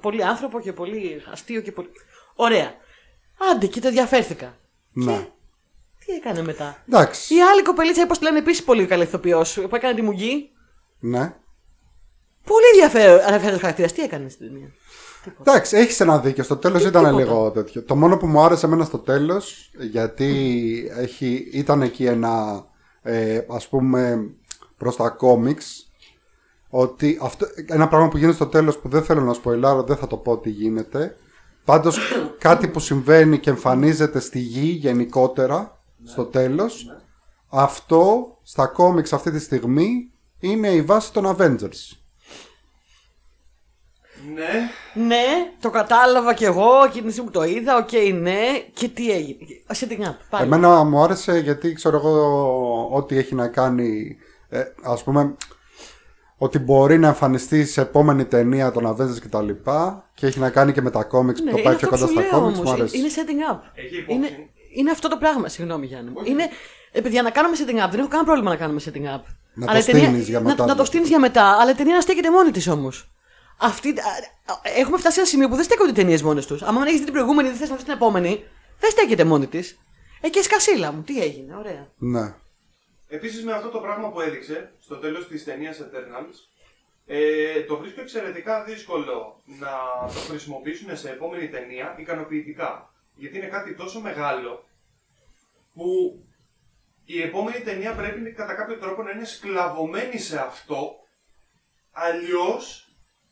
[0.00, 1.88] πολύ άνθρωπο και πολύ αστείο και πολύ.
[2.34, 2.72] Ωραία.
[3.52, 4.56] Άντε και το ενδιαφέρθηκα.
[4.92, 5.28] Ναι.
[6.06, 7.34] Τι έκανε μετά; Εντάξει.
[7.34, 10.50] Η άλλη κοπελίτσα, όπω τη λένε επίσης πολύ καλή ηθοποιός, που έκανε τη μουγγί.
[11.00, 11.34] Ναι.
[12.44, 13.92] Πολύ ενδιαφέρον χαρακτήρας.
[13.92, 14.68] Τι έκανε στην ταινία;
[15.40, 16.44] Εντάξει, έχεις ένα δίκιο.
[16.44, 17.22] Στο τέλος Τι- ήταν τίποτα.
[17.22, 17.82] λίγο τέτοιο.
[17.82, 20.30] Το μόνο που μου άρεσε εμένα στο τέλος, γιατί
[20.96, 22.64] έχει, ήταν εκεί ένα
[23.02, 24.30] ε, ας πούμε
[24.76, 25.88] προς τα κόμιξ.
[26.68, 30.06] Ότι αυτό, ένα πράγμα που γίνεται στο τέλος που δεν θέλω να σποϊλάρω, δεν θα
[30.06, 31.16] το πω τι γίνεται.
[31.64, 31.98] Πάντως
[32.38, 36.96] κάτι που συμβαίνει και εμφανίζεται στη γη γενικότερα στο τέλος.
[37.48, 41.96] Αυτό στα κόμιξ αυτή τη στιγμή είναι η βάση των Avengers.
[44.34, 44.70] Ναι.
[45.06, 45.24] Ναι,
[45.60, 47.76] το κατάλαβα κι εγώ εκείνη τη στιγμή που το είδα.
[47.76, 48.40] Οκ, ναι.
[48.72, 49.36] Και τι έγινε.
[49.80, 50.14] Setting up.
[50.30, 50.44] Πάλι.
[50.44, 54.16] Εμένα μου άρεσε γιατί ξέρω εγώ ό,τι έχει να κάνει
[54.48, 55.34] ε, ας πούμε
[56.38, 60.50] ότι μπορεί να εμφανιστεί σε επόμενη ταινία των Avengers και τα λοιπά και έχει να
[60.50, 62.22] κάνει και με τα κόμιξ Ναι, που το είναι πάει πιο αυτό κοντά που στα
[62.22, 62.80] σου λέω κόμιξ μου όμως.
[62.80, 62.98] αρέσει.
[62.98, 63.58] Είναι setting up.
[63.74, 64.14] Έχει υπόψη.
[64.16, 64.28] Είναι,
[64.76, 66.16] είναι αυτό το πράγμα, συγγνώμη Γιάννη μου.
[66.24, 66.44] Είναι,
[66.92, 67.90] ε, παιδιά, να κάνουμε setting up.
[67.90, 69.22] Δεν έχω κανένα πρόβλημα να κάνουμε setting up.
[69.54, 70.86] Να Αλλά το η ταινία- στείνεις για να- μετά, Να, το δηλαδή.
[70.88, 71.44] στείνεις για μετά.
[71.60, 73.08] Αλλά η ταινία να στέκεται μόνη της όμως.
[73.56, 76.62] Αυτή, α, α, έχουμε φτάσει σε ένα σημείο που δεν στέκονται οι ταινίες μόνες τους.
[76.62, 78.44] Αν δεν έχεις δει την προηγούμενη, δεν θες να δει την επόμενη,
[78.78, 79.78] δεν στέκεται μόνη της.
[80.20, 81.92] Ε, και σκασίλα μου, τι έγινε, ωραία.
[81.98, 82.34] Ναι.
[83.08, 86.54] Επίσης με αυτό το πράγμα που έδειξε στο τέλος της ταινίας Eternals,
[87.06, 89.70] ε, το βρίσκω εξαιρετικά δύσκολο να
[90.06, 92.94] το χρησιμοποιήσουν σε επόμενη ταινία ικανοποιητικά.
[93.14, 94.64] Γιατί είναι κάτι τόσο μεγάλο
[95.74, 96.18] που
[97.04, 100.94] η επόμενη ταινία πρέπει κατά κάποιο τρόπο να είναι σκλαβωμένη σε αυτό.
[101.92, 102.83] Αλλιώς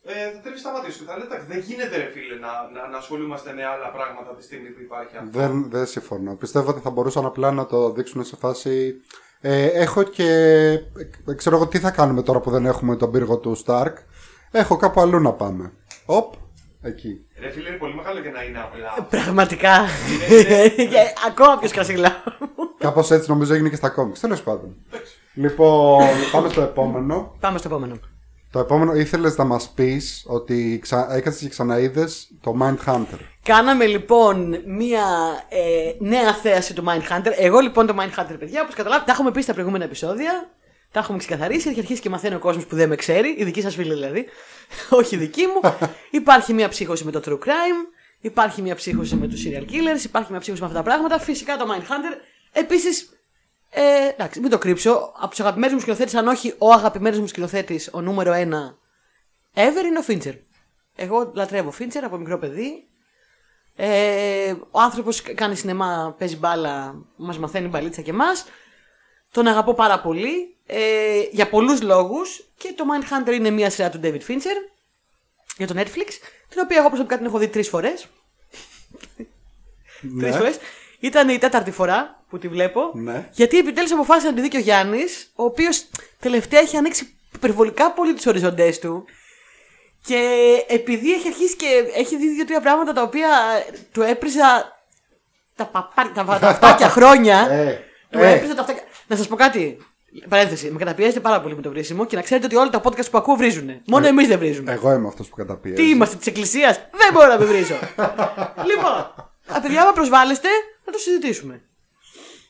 [0.05, 2.51] ε, θα τρέχει στα μάτια σου και θα λέει «Εντάξει, δεν γίνεται ρε φίλε να,
[2.81, 5.39] να, να ασχολούμαστε με άλλα πράγματα τη στιγμή που υπάρχει αυτό.
[5.39, 6.35] Δεν, δεν συμφωνώ.
[6.35, 8.93] Πιστεύω ότι θα μπορούσαν απλά να το δείξουν σε φάση.
[9.41, 10.29] Ε, έχω και.
[11.27, 13.93] ε, Ξέρω εγώ τι θα κάνουμε τώρα που δεν έχουμε τον πύργο του Stark.
[14.51, 15.71] Έχω κάπου αλλού να πάμε.
[16.05, 16.33] Οπ,
[16.81, 17.25] εκεί.
[17.39, 19.07] Ρε φίλε είναι πολύ μεγάλο για να είναι απλά.
[19.09, 19.85] Πραγματικά.
[20.75, 22.23] Και Ακόμα πιο σκασίλα.
[22.77, 24.19] Κάπως έτσι νομίζω έγινε και στα κόμιξ.
[24.19, 24.75] Τέλος πάντων.
[25.33, 27.35] Λοιπόν, πάμε στο επόμενο.
[27.39, 27.95] Πάμε στο επόμενο.
[28.53, 31.15] Το επόμενο ήθελες να μας πεις ότι ξα...
[31.15, 33.19] έκατσε και ξαναείδες το Mindhunter.
[33.43, 35.05] Κάναμε λοιπόν μία
[35.49, 37.31] ε, νέα θέαση του Mindhunter.
[37.37, 40.49] Εγώ λοιπόν το Mindhunter, παιδιά, όπως καταλάβετε, τα έχουμε πει στα προηγούμενα επεισόδια.
[40.91, 41.69] Τα έχουμε ξεκαθαρίσει.
[41.69, 43.35] Έχει αρχίσει και μαθαίνει ο κόσμος που δεν με ξέρει.
[43.37, 44.25] Η δική σας φίλη δηλαδή.
[44.99, 45.73] Όχι η δική μου.
[46.11, 47.87] υπάρχει μία ψύχωση με το true crime.
[48.19, 50.03] Υπάρχει μία ψύχωση με τους serial killers.
[50.03, 51.19] Υπάρχει μία ψύχωση με αυτά τα πράγματα.
[51.19, 52.17] Φυσικά το Mindhunter.
[52.51, 53.09] Επίσης,
[53.73, 55.13] ε, εντάξει, μην το κρύψω.
[55.15, 58.77] Από τους αγαπημένους μου σκηνοθέτες, αν όχι ο αγαπημένος μου σκηνοθέτης, ο νούμερο ένα
[59.55, 60.37] ever είναι ο Fincher.
[60.95, 62.87] Εγώ λατρεύω Fincher από μικρό παιδί.
[63.75, 68.45] Ε, ο άνθρωπος κάνει σινεμά, παίζει μπάλα, μας μαθαίνει μπαλίτσα και εμάς.
[69.31, 70.57] Τον αγαπώ πάρα πολύ.
[70.65, 72.49] Ε, για πολλούς λόγους.
[72.57, 74.71] Και το Mindhunter είναι μια σειρά του David Fincher
[75.57, 76.09] για το Netflix.
[76.49, 78.07] Την οποία εγώ προσωπικά την έχω δει τρεις φορές.
[80.01, 80.21] Ναι.
[80.21, 80.57] Τρεις φορές.
[80.99, 82.91] Ήταν η τέταρτη φορά που τη βλέπω.
[82.93, 83.29] Ναι.
[83.31, 85.85] Γιατί επιτέλους αποφάσισε να τη δει και ο Γιάννης, ο οποίος
[86.19, 89.05] τελευταία έχει ανοίξει υπερβολικά πολύ τους οριζοντές του.
[90.05, 90.19] Και
[90.67, 91.65] επειδή έχει αρχίσει και
[91.95, 93.29] έχει δει δύο-τρία πράγματα τα οποία
[93.91, 94.77] του έπριζα
[95.55, 97.47] τα, παπά, τα, τα αυτάκια χρόνια.
[97.51, 98.31] Ε, του ε.
[98.31, 98.83] έπριζα τα αυτάκια.
[99.07, 99.77] Να σας πω κάτι.
[100.29, 100.71] Παρένθεση.
[100.71, 103.17] Με καταπιέζετε πάρα πολύ με το βρίσιμο και να ξέρετε ότι όλα τα podcast που
[103.17, 103.81] ακούω βρίζουν.
[103.85, 104.71] Μόνο εμείς δεν βρίζουμε.
[104.71, 105.83] Εγώ είμαι αυτός που καταπιέζει.
[105.83, 107.75] Τι είμαστε της Εκκλησίας, δεν μπορώ να με βρίζω.
[108.69, 108.91] λοιπόν,
[109.47, 110.47] α, παιδιά, άμα προσβάλλεστε,
[110.85, 111.61] να το συζητήσουμε.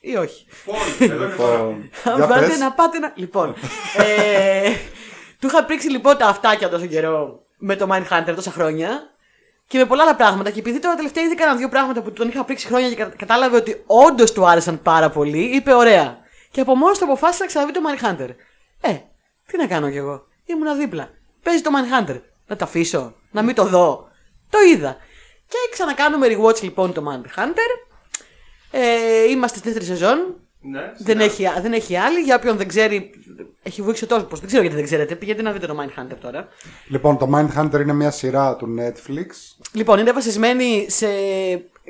[0.06, 0.46] Ή όχι.
[0.66, 1.54] Λοιπόν, εδώ είναι τώρα.
[1.58, 2.60] Λοιπόν, Αν για πάτε πες.
[2.60, 3.12] να πάτε να.
[3.16, 3.56] Λοιπόν.
[3.98, 4.72] ε,
[5.40, 8.90] του είχα πρίξει λοιπόν τα αυτάκια τόσο καιρό με το Mindhunter τόσα χρόνια.
[9.68, 10.50] και με πολλά άλλα πράγματα.
[10.50, 13.14] Και επειδή τώρα τελευταία είδε κανένα δύο πράγματα που τον είχα πρίξει χρόνια και κα-
[13.18, 16.18] κατάλαβε ότι όντως του άρεσαν πάρα πολύ, είπε ωραία.
[16.52, 18.30] Και από μόνος του αποφάσισε να ξαναδεί το Mindhunter.
[18.82, 18.98] Ε,
[19.48, 20.24] τι να κάνω κι εγώ.
[20.46, 21.10] Ήμουνα δίπλα.
[21.44, 22.22] Παίζει το Mindhunter.
[22.48, 23.14] Να το αφήσω.
[23.32, 24.08] Να μην το δω.
[24.50, 24.98] Το είδα.
[25.48, 27.93] Και ξανακάνουμε rewatch λοιπόν το Mindhunter.
[28.76, 30.36] Ε, είμαστε στη δεύτερη σεζόν.
[30.66, 31.24] Ναι, Δεν ναι.
[31.24, 32.20] έχει, δεν έχει άλλη.
[32.20, 33.10] Για όποιον δεν ξέρει,
[33.64, 34.36] έχει βγει τόσο πώ.
[34.36, 35.16] Δεν ξέρω γιατί δεν ξέρετε.
[35.16, 36.48] Πηγαίνετε να δείτε το Mindhunter τώρα.
[36.88, 39.26] Λοιπόν, το Mindhunter είναι μια σειρά του Netflix.
[39.74, 41.08] Λοιπόν, είναι βασισμένη σε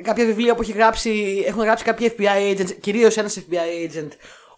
[0.02, 4.08] κάποια βιβλία που έχει γράψει, έχουν γράψει κάποιοι FBI agents, κυρίως ένας FBI agent,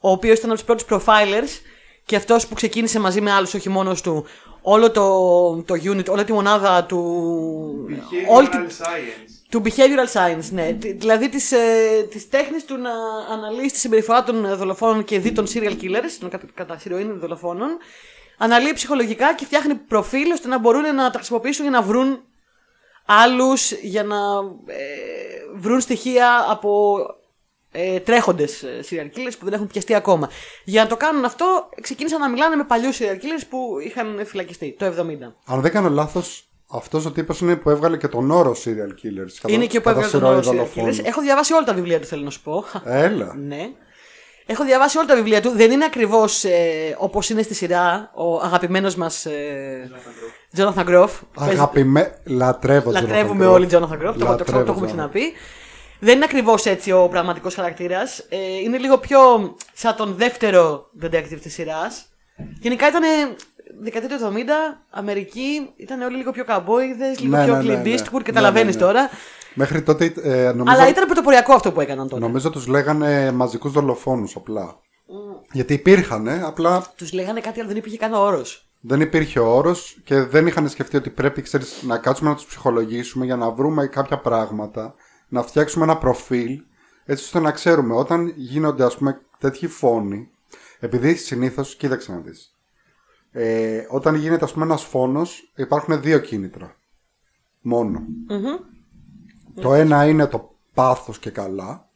[0.01, 1.61] ο οποίος ήταν από τους πρώτους profilers
[2.05, 4.25] και αυτός που ξεκίνησε μαζί με άλλους, όχι μόνος του,
[4.63, 5.11] όλο το,
[5.63, 6.99] το unit, όλη τη μονάδα του.
[8.29, 9.36] όλη τη- Behavioral science.
[9.51, 10.73] Του behavioral science, ναι.
[10.73, 12.91] Τι- Δηλαδή της, ε, της τέχνης του να
[13.33, 17.19] αναλύσει τη συμπεριφορά των ε, δολοφόνων και δι των serial killers, των κατα, κατά συρροήν
[17.19, 17.69] δολοφόνων.
[18.39, 22.23] Αναλύει ψυχολογικά και φτιάχνει προφίλ ώστε να μπορούν να τα χρησιμοποιήσουν για να βρουν
[23.07, 24.17] άλλους, για να
[24.67, 24.77] ε,
[25.55, 26.97] βρουν στοιχεία από
[27.73, 30.31] ε, τρέχοντες ε, serial killers που δεν έχουν πιαστεί ακόμα.
[30.65, 34.77] Για να το κάνουν αυτό, ξεκίνησαν να μιλάνε με παλιούς serial killers που είχαν φυλακιστεί
[34.79, 34.91] το 70.
[35.47, 39.33] Αν δεν κάνω λάθος, αυτός ο τύπος είναι που έβγαλε και τον όρο serial killers.
[39.41, 40.99] κατά- Είναι και που κατά έβγαλε τον σειρά όρο serial δολοφόνους.
[41.01, 41.05] killers.
[41.05, 42.65] Έχω διαβάσει όλα τα βιβλία του, θέλω να σου πω.
[42.85, 43.35] Έλα.
[43.37, 43.69] Ναι.
[44.49, 45.51] Έχω διαβάσει όλα τα βιβλία του.
[45.51, 49.91] Δεν είναι ακριβώς ε, όπως είναι στη σειρά ο αγαπημένος μας ε,
[50.57, 51.09] Jonathan Groff.
[51.35, 52.19] Παίζει- Αγαπημέ...
[52.25, 53.75] Λατρεύω τον Λατρεύουμε Jonathan όλοι Groff.
[53.75, 53.89] Jonathan Groff.
[54.01, 54.87] Το, το, το, το Λατρεύω έχουμε Jonathan.
[54.87, 55.33] ξαναπεί.
[56.01, 58.19] Δεν είναι ακριβώς έτσι ο πραγματικός χαρακτήρας.
[58.29, 59.19] Ε, είναι λίγο πιο
[59.75, 62.07] σαν τον δεύτερο detective της σειράς.
[62.61, 63.03] Γενικά ήταν
[63.81, 67.85] δεκαετία του 70, Αμερική, ήταν όλοι λίγο πιο καμπόιδες, λίγο Ναι, πιο ναι, ναι, Clint
[67.85, 67.95] ναι.
[67.95, 68.87] Eastwood, Ναι, καταλαβαίνεις ναι, ναι.
[68.87, 69.11] τώρα.
[69.55, 72.21] Μέχρι τότε ε, νομίζω, Αλλά ήταν πρωτοποριακό αυτό που έκαναν τότε.
[72.23, 74.81] νομίζω τους λέγανε μαζικούς δολοφόνους απλά.
[75.53, 78.69] Γιατί υπήρχαν, απλά Τους λέγανε κάτι, αλλά δεν υπήρχε καν όρος.
[78.81, 82.45] δεν υπήρχε ο όρος και δεν είχαν σκεφτεί ότι πρέπει ξέρεις, να κάτσουμε να τους
[82.45, 84.95] ψυχολογήσουμε για να βρούμε κάποια πράγματα,
[85.29, 86.61] να φτιάξουμε ένα προφίλ,
[87.05, 90.29] έτσι ώστε να ξέρουμε όταν γίνονται ας πούμε τέτοιοι φόνοι,
[90.81, 92.56] επειδή συνήθως, κοίταξε να δεις,
[93.39, 96.77] ε, όταν γίνεται ας πούμε ένας φόνος υπάρχουν δύο κίνητρα,
[97.61, 98.03] μόνο.
[99.55, 101.89] Το ένα είναι το πάθος και καλά,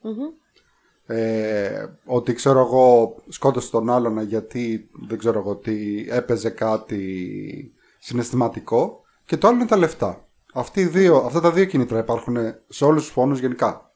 [1.07, 9.01] ε, ότι ξέρω εγώ σκότωσε τον άλλον γιατί δεν ξέρω εγώ τι έπαιζε κάτι συναισθηματικό
[9.25, 10.29] και το άλλο είναι τα λεφτά.
[10.55, 12.37] Αυτοί οι δύο, αυτά τα δύο κίνητρα υπάρχουν
[12.69, 13.90] σε όλους τους φόνους γενικά.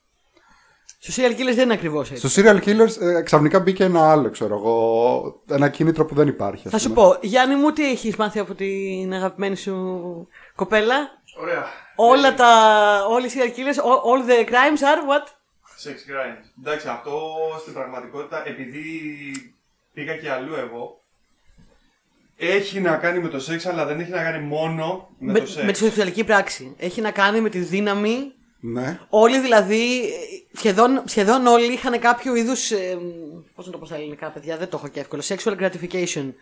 [1.05, 2.29] Στους serial killers δεν είναι ακριβώς έτσι.
[2.29, 6.63] Στο serial killers ε, ξαφνικά μπήκε ένα άλλο, ξέρω εγώ, ένα κίνητρο που δεν υπάρχει.
[6.67, 7.07] ας Θα σου πούμε.
[7.09, 9.75] πω, Γιάννη μου, τι έχεις μάθει από την αγαπημένη σου
[10.55, 10.95] κοπέλα;
[11.41, 11.65] Ωραία.
[11.97, 12.51] Όλα τα.
[13.09, 15.27] Όλοι οι serial killers, all, all the crimes are what?
[15.85, 16.45] Sex crimes.
[16.61, 17.21] Εντάξει, αυτό
[17.61, 18.83] στην πραγματικότητα, επειδή
[19.95, 21.01] πήγα και αλλού εγώ,
[22.37, 25.47] έχει να κάνει με το σεξ, αλλά δεν έχει να κάνει μόνο με, με, το
[25.47, 25.65] σεξ.
[25.67, 26.75] με τη σεξουαλική πράξη.
[26.79, 28.33] Έχει να κάνει με τη δύναμη.
[28.67, 28.99] Ναι.
[29.09, 30.11] Όλοι δηλαδή,
[30.53, 32.71] σχεδόν, σχεδόν όλοι είχαν κάποιο είδους.
[32.71, 32.99] Ε,
[33.55, 35.23] Πώς να το πω στα ελληνικά, παιδιά, δεν το έχω και εύκολο.
[35.29, 36.33] Sexual gratification.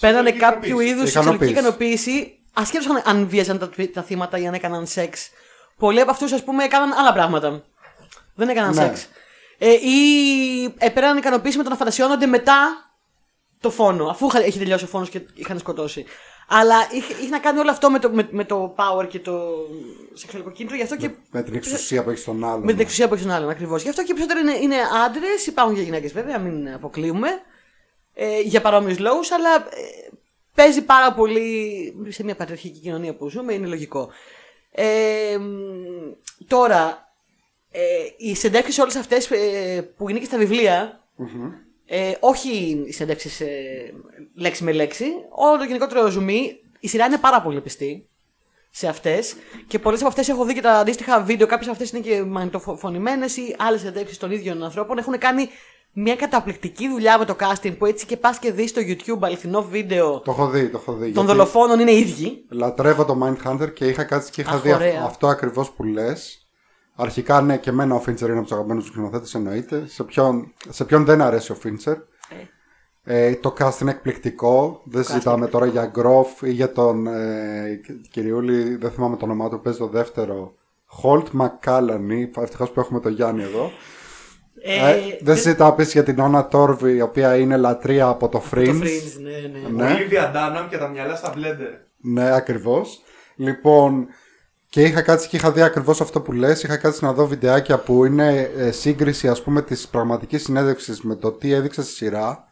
[0.00, 0.88] Παίρνανε κάποιο ικανοποίηση.
[0.90, 1.50] είδου σεξουαλική Ικανοποίηση.
[2.10, 5.30] ικανοποίηση, ασχέτω αν, αν βίαζαν τα, τα θύματα ή αν έκαναν σεξ.
[5.78, 7.64] Πολλοί από αυτούς, ας πούμε, έκαναν άλλα πράγματα.
[8.34, 8.82] Δεν έκαναν Ναι.
[8.82, 9.08] σεξ.
[9.58, 12.90] Ε, ή έπαιρναν ικανοποίηση με το να φαντασιώνονται μετά
[13.60, 16.04] το φόνο, αφού είχα- έχει τελειώσει ο φόνος και είχαν σκοτώσει.
[16.54, 19.40] Αλλά είχε, είχε να κάνει όλο αυτό με το, με, με το power και το
[20.12, 21.10] σεξουαλικό κίνητρο, γι' αυτό και.
[21.30, 22.64] Με την εξουσία που έχει στον άλλον.
[22.64, 23.82] Με την εξουσία που έχει τον άλλον, ακριβώς.
[23.82, 27.28] Γι' αυτό και περισσότερο είναι, είναι άντρες, υπάρχουν και γυναίκες βέβαια, μην αποκλείουμε.
[28.14, 30.10] Ε, για παρόμοιους λόγους, αλλά ε,
[30.54, 34.10] παίζει πάρα πολύ σε μια πατριαρχική κοινωνία που ζούμε, είναι λογικό.
[34.70, 37.12] Ε, μ, τώρα,
[37.70, 37.80] ε,
[38.16, 41.00] οι συνεντεύξει όλες αυτές ε, που είναι και στα βιβλια
[41.94, 42.48] ε, όχι
[42.86, 43.48] οι συνεντεύξει ε,
[44.34, 48.08] λέξη με λέξη, όλο το γενικότερο ζουμί, η σειρά είναι πάρα πολύ πιστή
[48.70, 49.34] σε αυτές.
[49.66, 51.46] Και πολλές από αυτές έχω δει και τα αντίστοιχα βίντεο.
[51.46, 54.98] Κάποιες από αυτές είναι και μαγνητοφωνημένες ή άλλες συνεντεύξει των ίδιων ανθρώπων.
[54.98, 55.48] Έχουν κάνει
[55.92, 59.62] μια καταπληκτική δουλειά με το casting που έτσι και πας και δεις στο YouTube αληθινό
[59.62, 60.98] βίντεο Το έχω δει, το έχω δει.
[61.04, 62.44] των γιατί δολοφόνων είναι ίδιοι.
[62.50, 65.02] Λατρεύω το Mindhunter και είχα κάτσει και είχα Αχ, δει αυ- ωραία.
[65.04, 66.41] αυτό ακριβώς που λες.
[67.02, 69.82] Αρχικά, ναι, και εμένα ο Φίντσερ είναι από τους αγαπημένους μου σκηνοθέτες, εννοείται.
[69.86, 71.96] Σε ποιον, σε ποιον δεν αρέσει ο Φίντσερ.
[73.04, 74.82] Ε, το cast είναι εκπληκτικό.
[74.84, 79.48] Δεν συζητάμε τώρα για Γκροφ ή για τον ε, κ- κυριούλη, δεν θυμάμαι το όνομά
[79.48, 80.54] του, παίζει το δεύτερο.
[80.86, 82.30] Χολτ Μακάλανη.
[82.40, 83.70] Ευτυχώς που έχουμε τον Γιάννη εδώ.
[84.62, 88.42] Ε, Ε, δεν συζητάω επίσης για την Άννα Τόρβι, η οποία είναι λατρεία από το
[88.50, 88.66] Fringe.
[88.66, 89.84] Το Fringe, ναι, ναι.
[89.84, 89.92] Ναι.
[89.92, 91.78] Ολίβια Ντάναμ και τα μυαλά στα blender.
[91.96, 93.02] Ναι, ακριβώς.
[93.36, 94.06] Λοιπόν,
[94.72, 96.62] και είχα κάτσει και είχα δει ακριβώς αυτό που λες.
[96.62, 101.16] Είχα κάτσει να δω βιντεάκια που είναι ε, σύγκριση, ας πούμε, της πραγματικής συνέντευξης με
[101.16, 102.44] το τι έδειξε στη σειρά.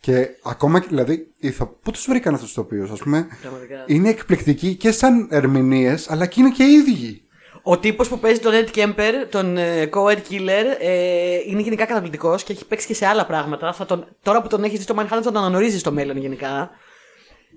[0.00, 1.66] Και ακόμα και δηλαδή, ηθο...
[1.66, 3.26] πού τους βρήκαν αυτούς τους ηθοποιού, ας πούμε.
[3.40, 3.84] Πραγματικά.
[3.86, 7.22] Είναι εκπληκτικοί και σαν ερμηνείες, αλλά και είναι και οι ίδιοι.
[7.62, 12.42] Ο τύπος που παίζει τον Ed Kemper, τον ε, co-ed killer, ε, είναι γενικά καταπληκτικός
[12.42, 13.72] και έχει παίξει και σε άλλα πράγματα.
[13.72, 16.70] Θα τον, τώρα που τον έχεις δει στο Manhattan, θα τον αναγνωρίζεις στο μέλλον γενικά.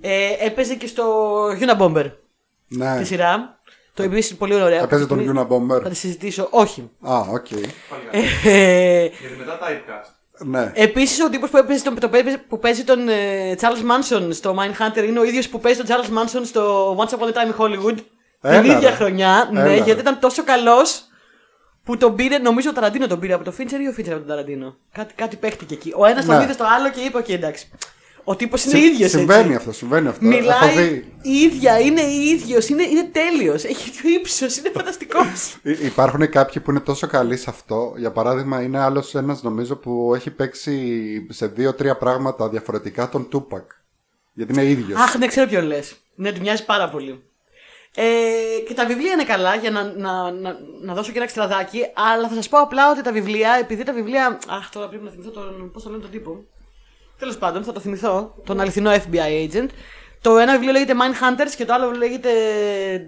[0.01, 1.03] Ε, έπαιζε και στο
[1.47, 2.11] Unabomber
[2.67, 2.97] Ναι.
[2.97, 3.58] τη σειρά.
[3.99, 4.81] Το επίσης πολύ ωραία.
[4.81, 5.81] Έπαιζε τον Αυτή τη στιγμή Unabomber.
[5.83, 6.47] Θα τη συζητήσω.
[6.51, 6.89] Όχι.
[7.01, 7.47] Α, οκ.
[7.47, 7.67] Πάλι
[8.43, 8.55] καλά.
[8.55, 10.13] Ε, Γιατί μετά typecast.
[10.45, 10.71] Ναι.
[10.75, 14.55] Επίσης, ο τύπος που, έπαιζε τον- το παίζει- που παίζει τον ε, Charles Manson στο
[14.59, 17.57] Mindhunter είναι ο ίδιος που παίζει τον Charles Manson στο Once Upon a Time in
[17.65, 17.95] Hollywood.
[18.41, 18.95] Έλα, την ίδια ρε.
[18.95, 19.47] χρονιά.
[19.51, 19.83] Έλα, ναι, ρε.
[19.83, 21.03] γιατί ήταν τόσο καλός
[21.83, 24.17] που τον πήρε, νομίζω ο Ταραντίνο τον πήρε από το Fincher ή ο Fincher από
[24.19, 24.75] τον Ταραντίνο.
[24.91, 25.93] Κάτι, κάτι παίχτηκε εκεί.
[25.95, 26.43] Ο ένας τον Ναι.
[26.43, 27.69] είδε στο άλλο και είπε: Οκ, εντάξει.
[28.23, 29.09] Ο τύπος είναι Συ- ίδιος.
[29.09, 30.27] Συμβαίνει αυτό, συμβαίνει αυτό.
[30.27, 31.13] Έχω Μιλάει δει.
[31.21, 33.63] η ίδια, είναι ίδιος, είναι, είναι τέλειος.
[33.63, 35.55] Έχει το ύψος, είναι φανταστικός.
[35.63, 37.93] Υ- Υπάρχουν κάποιοι που είναι τόσο καλοί σε αυτό.
[37.97, 43.71] Για παράδειγμα, είναι άλλος ένας νομίζω που έχει παίξει σε δύο-τρία πράγματα διαφορετικά τον Τούπακ.
[44.33, 44.99] Γιατί είναι ίδιος.
[44.99, 45.95] Αχ, ναι, ξέρω ποιον λες.
[46.15, 47.23] Ναι, του μοιάζει πάρα πολύ.
[47.95, 48.03] Ε,
[48.67, 51.79] και τα βιβλία είναι καλά για να, να, να, να δώσω και ένα εξτραδάκι.
[51.93, 54.37] Αλλά θα σας πω απλά ότι τα βιβλία, επειδή τα βιβλία.
[54.47, 55.71] Αχ, τώρα πρέπει να θυμηθώ τον.
[55.73, 56.43] Πώς το λένε τον τύπο.
[57.19, 58.35] Τέλος πάντων, θα το θυμηθώ.
[58.45, 59.67] Τον αληθινό FBI agent.
[60.21, 62.29] Το ένα βιβλίο λέγεται Mindhunters και το άλλο λέγεται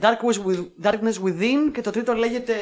[0.01, 2.53] Darkness, With- Darkness Within και το τρίτο λέγεται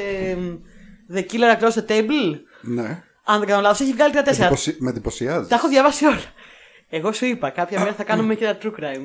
[1.14, 2.40] The Killer Across the Table.
[2.62, 3.04] Ναι.
[3.24, 4.46] Αν δεν κάνω λάθος, έχει βγάλει τρία-τέσσερα.
[4.46, 4.76] Εντυπωσι...
[4.80, 5.48] Με εντυπωσιάζει.
[5.48, 6.22] Τα έχω διαβάσει όλα.
[6.92, 9.02] Εγώ σου είπα, κάποια μέρα θα κάνουμε και ένα true crime.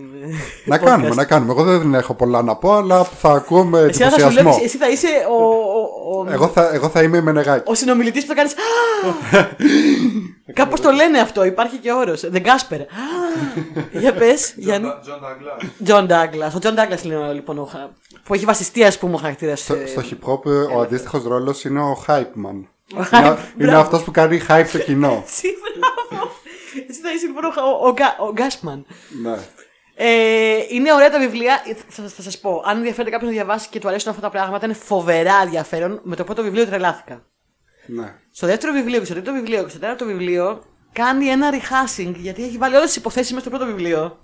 [0.64, 0.84] Να podcast.
[0.84, 1.52] κάνουμε, να κάνουμε.
[1.52, 4.50] Εγώ δεν έχω πολλά να πω, αλλά θα ακούω με Εσύ θα σου εντυπωσιασμό.
[4.50, 7.70] βλέπεις, εσύ θα είσαι ο, ο, ο, Εγώ θα, εγώ θα είμαι με νεγάκι.
[7.70, 8.54] ο συνομιλητής που θα κάνεις.
[10.52, 12.24] Κάπως το λένε αυτό, υπάρχει και όρος.
[12.32, 12.80] The Gasper.
[12.80, 14.88] Α, Για πες, Γιάννη.
[15.06, 15.90] John Douglas.
[15.90, 16.52] John Douglas.
[16.54, 17.90] Ο John Douglas είναι ο, λοιπόν ο, χα-
[18.24, 19.60] που έχει βασιστεί, ας πούμε, ο χαρακτήρας.
[19.60, 20.40] Στο, στο hip hop
[20.76, 22.10] ο αντίστοιχος ρόλος είναι ο hype
[22.46, 22.62] man.
[22.96, 23.80] Ο hype, είναι είναι μπράβο.
[23.80, 25.22] αυτός που κάνει hype στο κοινό.
[25.26, 25.93] Εσύ, μπράβο.
[26.88, 28.82] Εσύ θα είσαι λοιπόν ο, ο, ο, Ga- ο Gasman.
[29.22, 29.36] ναι.
[29.96, 31.62] Ε, είναι ωραία τα βιβλία.
[31.88, 32.62] Θα, θα σας πω.
[32.66, 36.00] Αν ενδιαφέρεται κάποιος να διαβάσει και του αρέσουν αυτά τα πράγματα, είναι φοβερά ενδιαφέρον.
[36.02, 37.22] Με το πρώτο βιβλίο τρελάθηκα.
[37.86, 38.14] ναι.
[38.30, 42.44] Στο δεύτερο βιβλίο και στο τρίτο βιβλίο και στο τέταρτο βιβλίο κάνει ένα rehashing γιατί
[42.44, 44.18] έχει βάλει όλες τις υποθέσεις μέσα στο πρώτο βιβλίο.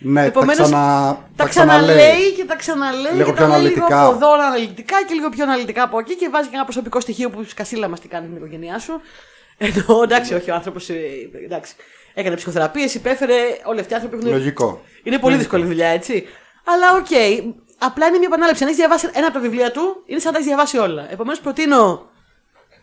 [0.00, 1.28] Ναι, Επομένως, τα, ξανα...
[1.36, 3.12] Τα ξαναλέει και τα ξαναλέει.
[3.12, 3.86] Λίγο και πιο τα λέει αναλυτικά.
[3.86, 7.00] Λίγο από εδώ αναλυτικά και λίγο πιο αναλυτικά από εκεί και βάζει και ένα προσωπικό
[7.00, 9.00] στοιχείο που σκασίλα μας τι κάνει την οικογένειά σου.
[9.58, 10.88] Ενώ εντάξει, όχι, ο άνθρωπος.
[11.44, 11.74] Εντάξει,
[12.14, 13.34] έκανε ψυχοθεραπείες, υπέφερε.
[13.64, 14.30] Όλοι αυτοί οι άνθρωποι έχουν.
[14.30, 14.80] Λογικό.
[15.02, 16.24] Είναι πολύ δύσκολη δουλειά, έτσι.
[16.64, 17.06] Αλλά οκ.
[17.78, 18.62] Απλά είναι μια επανάληψη.
[18.62, 21.12] Αν έχεις διαβάσει ένα από τα βιβλία του, είναι σαν να τα έχεις διαβάσει όλα.
[21.12, 22.06] Επομένως, προτείνω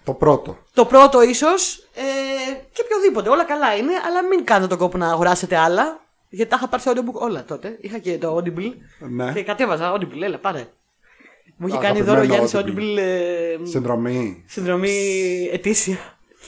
[0.04, 0.58] Το πρώτο.
[0.74, 2.02] το πρώτο ίσως ε,
[2.72, 3.30] και οποιοδήποτε.
[3.30, 6.00] Όλα καλά είναι, αλλά μην κάνετε τον κόπο να αγοράσετε άλλα.
[6.30, 7.78] Γιατί τα είχα πάρει σε audiobook όλα τότε.
[7.82, 8.74] Είχα και το Audible.
[9.10, 9.32] Ναι.
[9.34, 10.68] Και κατέβαζα Audible, έλα πάρε.
[11.58, 13.00] Μου είχε Α, κάνει δώρο αγαπημένο Γιάννη σε Audible.
[13.00, 14.44] Audible ε, Συνδρομή.
[14.48, 15.98] συνδρομή ετήσια.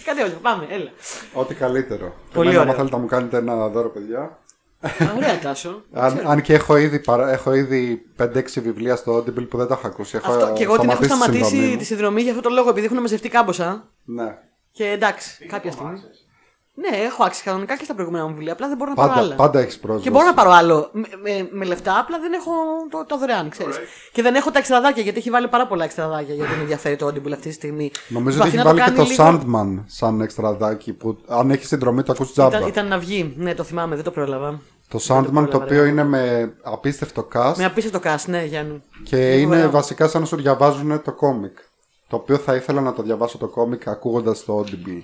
[0.08, 0.90] Και κατέβαζα, πάμε, έλα.
[1.34, 2.14] Ό,τι καλύτερο.
[2.34, 2.62] Πολύ Εμένα, ωραίο.
[2.62, 4.20] άμα θέλετε να μου κάνετε ένα δώρο, παιδιά.
[4.80, 5.84] Α, Ωραία, Τάσο.
[5.94, 7.32] Αν, αν και έχω ήδη, παρα...
[7.32, 10.16] έχω ήδη 5-6 βιβλία στο Audible που δεν τα έχω ακούσει.
[10.18, 11.84] Έχω Αυτό, και εγώ την έχω σταματήσει τη σταματήσει συνδρομή τη μου.
[11.84, 13.92] συνδρομή για αυτόν τον λόγο, επειδή έχουν μαζευτεί κάμποσα.
[14.06, 14.38] Ναι.
[14.72, 16.02] Και εντάξει, κάποια στιγμή.
[16.80, 18.54] Ναι, έχω άξει κανονικά και στα προηγούμενα μου βιβλία.
[18.54, 19.36] Απλά δεν μπορώ να πάρω Πάντα, άλλα.
[19.36, 20.04] πάντα έχεις πρόσβαση.
[20.04, 22.52] Και μπορώ να πάρω άλλο με, με, με λεφτά, απλά δεν έχω
[22.90, 23.78] το, το δωρεάν, ξέρεις.
[24.12, 27.08] Και δεν έχω τα εξτραδάκια, γιατί έχει βάλει πάρα πολλά εξτραδάκια γιατί με ενδιαφέρει το
[27.08, 27.92] Audible αυτή τη στιγμή.
[28.08, 31.52] Νομίζω ότι Προσπαθεί έχει να βάλει και το κάνει λίγο- Sandman σαν εξτραδάκι που αν
[31.52, 32.58] έχεις συνδρομή το ακούς τζάμπα.
[32.58, 34.60] Ήταν, ήταν να βγει, ναι, το θυμάμαι, δεν το πρόλαβα.
[34.90, 35.88] Το Δεν Sandman πρόλαβα, το οποίο ρε.
[35.90, 38.82] είναι με απίστευτο cast Με απίστευτο cast, ναι, Γιάννη.
[39.04, 39.72] και είναι φοβερό.
[39.72, 41.58] βασικά σαν να σου διαβάζουν το κόμικ.
[42.10, 45.02] Το οποίο θα ήθελα να το διαβάσω το κόμικ ακούγοντας το Audible.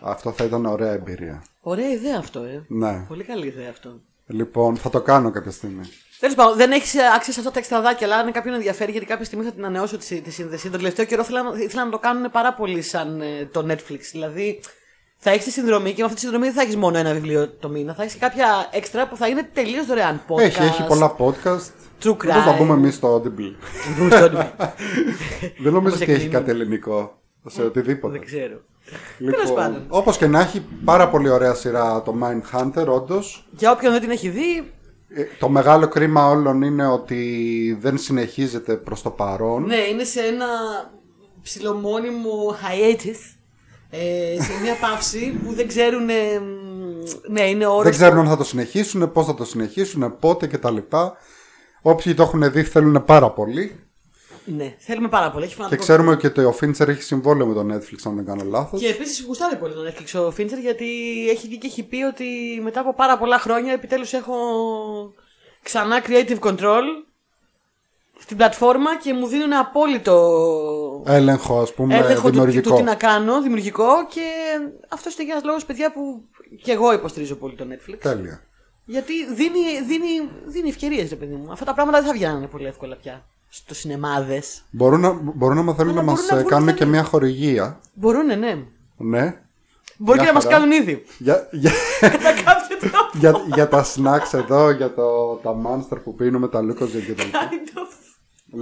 [0.00, 1.42] Αυτό θα ήταν ωραία εμπειρία.
[1.60, 2.64] Ωραία ιδέα αυτό, ε.
[2.68, 3.04] Ναι.
[3.08, 4.00] Πολύ καλή ιδέα αυτό.
[4.26, 5.82] Λοιπόν, θα το κάνω κάποια στιγμή.
[6.20, 9.24] Τέλος πάντων, δεν έχεις άξιο σε αυτά τα εξτραδάκια, αλλά αν κάποιον ενδιαφέρει, γιατί κάποια
[9.24, 10.62] στιγμή θα την ανανεώσω τη, τη σύνδεση.
[10.70, 13.98] Τον τελευταίο καιρό ήθελα, να- ήθελα να το κάνουν πάρα πολύ σαν ε, το Netflix.
[14.12, 14.60] Δηλαδή,
[15.16, 17.48] θα έχεις τη συνδρομή και με αυτή τη συνδρομή δεν θα έχεις μόνο ένα βιβλίο
[17.48, 17.94] το μήνα.
[17.94, 20.20] Θα έχεις κάποια έξτρα που θα είναι τελείως δωρεάν.
[20.28, 21.70] Podcast, Έχει, έχει πολλά podcast.
[22.02, 22.58] True Πώς θα crime.
[22.58, 23.54] πούμε εμείς στο Audible.
[25.58, 26.28] Δεν νομίζω Όπως ότι έχει εκκλίνει.
[26.32, 28.18] κάτι ελληνικό σε οτιδήποτε.
[28.18, 28.60] Δεν ξέρω.
[29.18, 29.84] Λοιπόν, Τέλος πάντων.
[29.88, 33.48] όπως και να έχει πάρα πολύ ωραία σειρά το Mindhunter, όντως.
[33.50, 34.72] Για όποιον δεν την έχει δει,
[35.14, 39.64] Ε, Το μεγάλο κρίμα όλων είναι ότι δεν συνεχίζεται προς το παρόν.
[39.64, 40.46] ναι, είναι σε ένα
[41.42, 43.36] ψιλομόνιμο hiatus.
[43.90, 46.08] Ε, σε μια παύση που δεν ξέρουν.
[46.08, 50.16] ε, μ, ναι, είναι όρος Δεν ξέρουν αν θα το συνεχίσουν, πώς θα το συνεχίσουν,
[50.18, 50.76] πότε κτλ.
[51.82, 53.80] Όποιοι το έχουν δει θέλουν πάρα πολύ.
[54.44, 55.44] Ναι, θέλουμε πάρα πολύ.
[55.44, 58.24] Έχει Και φανατικό ξέρουμε και ότι ο Fincher έχει συμβόλαιο με το Netflix, αν δεν
[58.24, 58.80] κάνω λάθος.
[58.80, 60.86] Και επίσης γουστάρει πολύ τον Netflix ο Fincher γιατί
[61.30, 62.24] έχει βγει και έχει πει ότι
[62.62, 64.34] μετά από πάρα πολλά χρόνια επιτέλους έχω
[65.62, 66.82] ξανά creative control
[68.18, 72.70] στην πλατφόρμα και μου δίνουν απόλυτο Έλεγχο, ας πούμε, έλεγχο του, δημιουργικό.
[72.70, 74.20] του τι να κάνω, δημιουργικό και
[74.88, 76.24] αυτό είναι και ένας λόγος, παιδιά, που
[76.62, 77.98] Και εγώ υποστηρίζω πολύ το Netflix.
[78.00, 78.42] Τέλεια.
[78.84, 81.52] Γιατί δίνει, δίνει, δίνει ευκαιρίες, ρε παιδί μου.
[81.52, 83.26] Αυτά τα πράγματα δεν θα βγαίνουν πολύ εύκολα πια.
[83.52, 84.62] Στο σινεμάδες.
[84.70, 86.90] Μπορούν να, μπορούν να θέλουν Αλλά να μας μπορούν να βγουν κάνουν αυτά και ναι.
[86.90, 87.80] μια χορηγία.
[87.94, 88.64] Μπορούν, ναι.
[88.96, 89.40] Ναι.
[89.96, 90.56] Μπορεί Μια και να μας χαρά.
[90.58, 91.02] κάνουν ήδη.
[91.18, 93.10] Για, για, Κατά κάποιο τρόπο.
[93.18, 97.24] για, για τα snacks εδώ, για το, τα monster που πίνουμε, τα Lucozade και τα
[97.24, 97.38] λοιπά.
[97.50, 97.94] Kind of.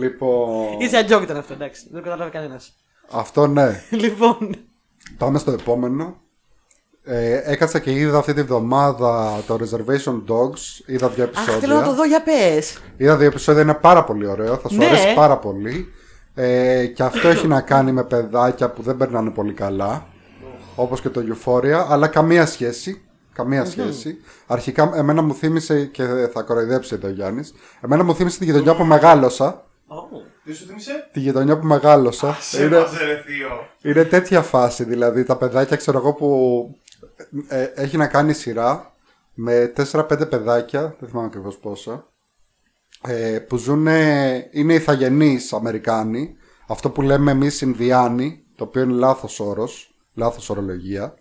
[0.00, 1.82] Λοιπόν, Είσαι joke ήταν αυτό, εντάξει.
[1.90, 2.74] Δεν το κατάλαβε κανένας.
[3.10, 3.82] αυτό ναι.
[3.90, 4.54] Λοιπόν.
[5.18, 6.16] Πάμε στο επόμενο.
[7.10, 10.82] Ε, έκατσα και είδα αυτή τη βδομάδα το Reservation Dogs.
[10.86, 11.54] Είδα δύο επεισόδια.
[11.54, 12.78] Αχ, θέλω να το δω για πες.
[12.96, 14.56] Είδα δύο επεισόδια, είναι πάρα πολύ ωραίο.
[14.56, 14.86] Θα σου Ναι.
[14.86, 15.92] αρέσει πάρα πολύ.
[16.34, 20.06] Ε, και αυτό έχει να κάνει με παιδάκια που δεν περνάνε πολύ καλά.
[20.74, 23.02] Όπως και το Euphoria, αλλά καμία σχέση.
[23.32, 24.16] Καμία σχέση.
[24.46, 27.54] Αρχικά, εμένα μου θύμισε και θα κοροϊδέψει εδώ ο Γιάννης.
[27.80, 29.62] Εμένα μου θύμισε τη γειτονιά που μεγάλωσα.
[30.44, 32.36] Τι σου θύμισε; Τη γειτονιά που μεγάλωσα.
[32.40, 33.48] Σε είναι, μας ρε θείο.
[33.82, 34.84] είναι τέτοια φάση.
[34.84, 36.28] Δηλαδή, τα παιδάκια, ξέρω εγώ, που
[37.48, 38.92] ε, έχει να κάνει σειρά
[39.34, 42.12] με 4-5 παιδάκια, δεν θυμάμαι ακριβώς πόσα,
[43.02, 43.86] ε, που ζουν,
[44.50, 46.36] είναι ηθαγενείς Αμερικάνοι,
[46.68, 51.14] αυτό που λέμε εμείς Ινδιάνοι, το οποίο είναι λάθος όρος, λάθος ορολογία.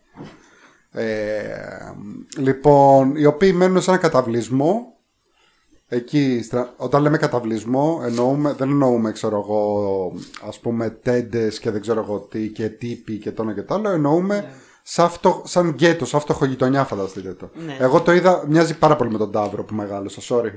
[0.92, 1.94] Ε,
[2.38, 4.98] λοιπόν, οι οποίοι μένουν σε ένα καταβλισμό,
[5.88, 10.13] εκεί, στρα- όταν λέμε καταβλισμό, εννοούμε, δεν εννοούμε, ξέρω εγώ,
[10.48, 13.74] ας πούμε, τέντες και δεν ξέρω εγώ τι και τύποι και το ένα και το
[13.74, 14.52] άλλο, εννοούμε σαν,
[14.95, 17.50] αυτό, σαν γκέτο, σαν φτωχογειτονιά φανταστείτε το.
[17.65, 17.78] Ναι.
[17.80, 20.52] Εγώ το είδα, μοιάζει πάρα πολύ με τον Ταύρο που μεγάλωσα, sorry.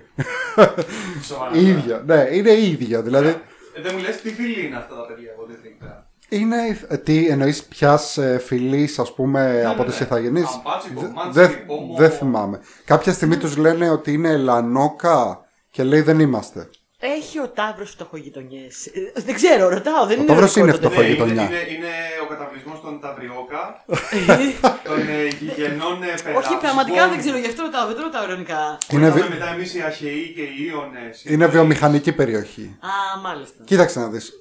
[1.23, 1.57] Σοβαρά.
[1.57, 3.29] ίδιο, ναι, είναι ίδιο, δηλαδή...
[3.29, 6.05] Ε, δεν μου λες τι φίλοι είναι αυτά τα παιδιά από την τρίχτα.
[6.29, 6.57] Είναι,
[6.89, 10.07] ε, τι εννοείς ποιας ε, φυλής ας πούμε από ναι, τις ναι.
[10.07, 11.95] Ιθαγενείς; Αμπάτσικο, Δε- Μάντσικο, Δεν Πόμο.
[11.99, 15.41] δεν θυμάμαι Κάποια στιγμή τους λένε ότι είναι Λανόκα
[15.71, 16.69] και λέει δεν είμαστε
[17.03, 18.75] Έχει ο Ταύρος φτωχογειτονιές.
[19.15, 20.07] Δεν ξέρω, ρωτάω.
[20.07, 21.01] Δεν Ο είναι Ταύρος είναι ρεκόρ το φτωχό.
[21.03, 21.45] Ναι, είναι, γειτονιά.
[21.45, 21.93] είναι, είναι
[22.25, 24.71] ο καταβλισμός των Ταυριόκα, τέτοιο.
[24.89, 26.43] των ε, γηγενών ε, πελάτων.
[26.53, 27.87] Όχι, πραγματικά δεν ξέρω, γι' αυτό ρωτάω.
[27.87, 28.79] Δεν το ρωτάω ειρωνικά.
[28.91, 31.25] Είναι Είναι βι- μετά εμείς οι Αχαιοί και οι Ιώνες.
[31.25, 33.65] Είναι βιομηχανική περιοχή Α, μάλιστα.
[33.65, 34.33] Κοίταξε να δεις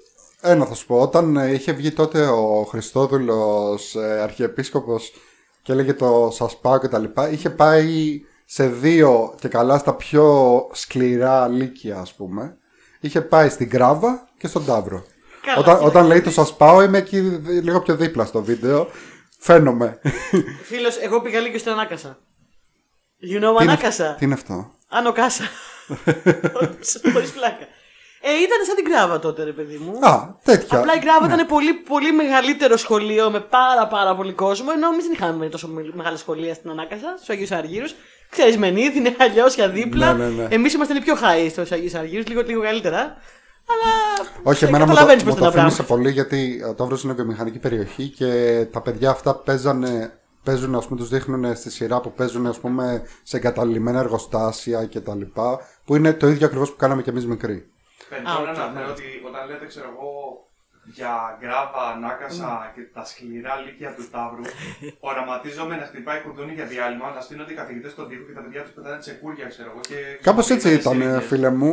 [0.41, 5.11] Ένα θα σου πω Όταν ε, είχε βγει τότε ο Χριστόδουλος ε, Αρχιεπίσκοπος
[5.61, 9.93] Και έλεγε το σας πάω και τα λοιπά Είχε πάει σε δύο και καλά στα
[9.93, 12.57] πιο σκληρά λύκεια ας πούμε
[12.99, 15.03] Είχε πάει στην Γκράβα και στον Ταύρο
[15.41, 15.87] Καλά, όταν, φίλε.
[15.87, 18.87] όταν λέει το σας πάω είμαι εκεί δι- λίγο πιο δίπλα στο βίντεο
[19.39, 19.99] Φαίνομαι
[20.63, 22.17] Φίλος, εγώ πήγα λίγο στον Ανάκασα.
[23.21, 25.43] You know Τι είναι- Ανάκασα; Τι είναι αυτό; Άνω κάσα.
[27.13, 27.67] Χωρίς πλάκα.
[28.21, 30.05] Ε, ήταν σαν την κράβα τότε, ρε παιδί μου.
[30.07, 34.69] Α, τέτοια Απλά η Γκράβα ήταν πολύ, πολύ μεγαλύτερο σχολείο με πάρα πάρα πολύ κόσμο.
[34.73, 37.95] Ενώ εμείς δεν είχαμε τόσο με- μεγάλα σχολεία στην Ανάκασα, στους Αγίους Αργύρους.
[38.29, 40.13] Ξέρεις, Μενίδη είναι αλλιώς για δίπλα.
[40.13, 40.47] Ναι, ναι, ναι.
[40.55, 42.99] Εμείς ήμασταν οι πιο high στους Αγίους Αναργύρους, λίγο, λίγο καλύτερα.
[43.71, 43.91] Αλλά.
[44.43, 45.93] Όχι, ε, εμένα μου το, καταλαβαίνεις μου πώς το είναι τα θύμισε πράγματα.
[45.93, 50.99] πολύ γιατί ο Ταύρος είναι βιομηχανική περιοχή και τα παιδιά αυτά παίζανε, παίζουν, ας πούμε,
[50.99, 55.95] τους δείχνουν στη σειρά που παίζουν, ας πούμε, σε εγκαταλειμμένα εργοστάσια και τα λοιπά, που
[55.95, 57.71] είναι το ίδιο ακριβώς που κάναμε και εμείς μικροί.
[58.09, 58.91] Πεντώ Α, να οκ, αναφέρω ναι.
[58.91, 60.11] ότι όταν λέτε, ξέρω εγώ,
[60.95, 64.45] για Γκράβα, Ανάκασα και τα σκληρά λύκεια του Ταύρου,
[65.09, 68.61] οραματίζομαι να χτυπάει κουδούνι για διάλειμμα, να στήνονται οι καθηγητές στον τοίχο και τα παιδιά
[68.65, 69.79] τους πετάνε τσεκούρια, ξέρω εγώ.
[69.91, 71.25] Και Κάπως έτσι ήταν, συνήθειες.
[71.29, 71.71] φίλε μου.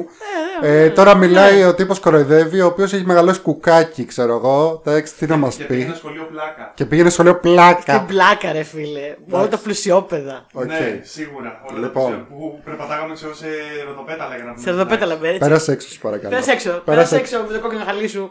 [0.63, 4.83] Ε, Ε, τώρα μιλάει ο τύπος κοροϊδεύει, ο οποίος έχει μεγαλώσει Κουκάκι, ξέρω εγώ.
[4.87, 5.99] Εντάξει, τι να μας Και πήγε ένα πει.
[5.99, 6.73] σχολείο Πλάκα.
[6.75, 8.05] Και πήγαινε σχολείο Την πλάκα.
[8.05, 9.15] πλάκα, ρε φίλε.
[9.31, 10.47] Όλα τα πλουσιόπεδα.
[10.53, 10.65] Οκ.
[10.65, 11.61] Ναι, σίγουρα.
[11.71, 12.11] Όλα Λοιπόν.
[12.11, 13.47] τα που περπατάγαμε ξέρω, σε
[13.87, 14.63] ροδοπέταλα για να πούμε.
[14.63, 15.39] Σε ροδοπέταλα, έτσι.
[15.39, 16.29] Πέρασε έξω, σου παρακαλώ.
[16.31, 16.83] Πέρασε έξω.
[16.85, 18.31] Πέρασε έξω με το κόκκινο χαλί σου.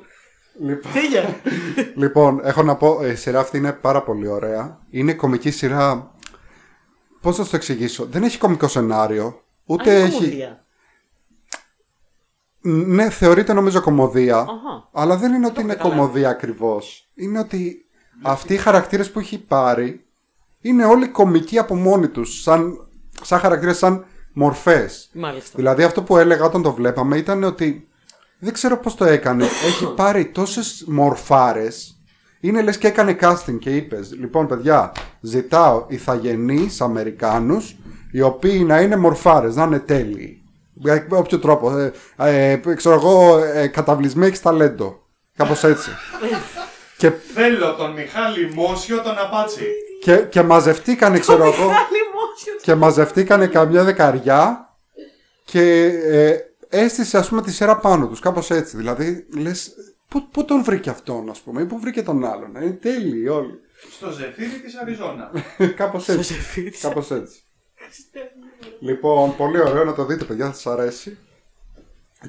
[0.59, 0.91] Λοιπόν.
[0.91, 1.35] Φύγε.
[1.95, 4.79] Λοιπόν, έχω να πω, ε, η σειρά αυτή είναι πάρα πολύ ωραία.
[4.89, 6.11] Είναι κομική σειρά.
[7.21, 9.41] Πώς θα σου το εξηγήσω, Δεν έχει κομικό σενάριο.
[9.65, 10.13] Ούτε Α, είναι έχει.
[10.17, 10.63] κομμωδία.
[12.61, 14.37] Ναι, θεωρείται νομίζω κομμωδία.
[14.37, 14.89] Αχα.
[14.91, 15.99] Αλλά δεν είναι ότι είναι καταλάβω.
[16.01, 17.09] κομμωδία ακριβώς.
[17.15, 17.85] Είναι ότι
[18.21, 20.05] αυτοί οι χαρακτήρες που έχει πάρει
[20.61, 22.41] είναι όλοι κομικοί από μόνοι τους.
[22.41, 22.87] Σαν,
[23.21, 25.09] σαν χαρακτήρες, σαν μορφές.
[25.13, 25.51] Μάλιστα.
[25.55, 27.87] Δηλαδή αυτό που έλεγα όταν το βλέπαμε ήταν ότι
[28.39, 29.43] δεν ξέρω πώς το έκανε.
[29.43, 31.89] Έχει πάρει τόσες μορφάρες.
[32.39, 37.75] Είναι λες και έκανε casting και είπες Λοιπόν παιδιά ζητάω ηθαγενείς Αμερικάνους
[38.11, 40.39] οι οποίοι να είναι μορφάρες, να είναι τέλειοι.
[40.73, 41.77] Με όποιο τρόπο.
[41.77, 45.03] Ε, ε, ξέρω εγώ ε, καταβλισμοί έχεις ταλέντο.
[45.37, 45.89] Κάπως έτσι.
[46.97, 49.65] και, Θέλω τον Μιχάλη Μόσιο τον Απάτσι.
[50.01, 52.61] και, και μαζευτήκανε ξέρω εγώ Μιχάλη Μόσιος.
[52.61, 54.69] και μαζευτήκανε καμιά δεκαριά
[55.45, 56.37] και ε,
[56.79, 59.73] έστησε ας πούμε τη σειρά πάνω τους κάπως έτσι δηλαδή λες
[60.07, 63.59] πού, πού τον βρήκε αυτόν ας πούμε ή πού βρήκε τον άλλον είναι τέλειοι όλοι
[63.91, 65.31] Στο ζεφύρι της Αριζόνα.
[65.75, 67.39] κάπως έτσι ζεφύρι της- κάπως έτσι
[68.79, 71.17] λοιπόν πολύ ωραίο να το δείτε παιδιά θα σας αρέσει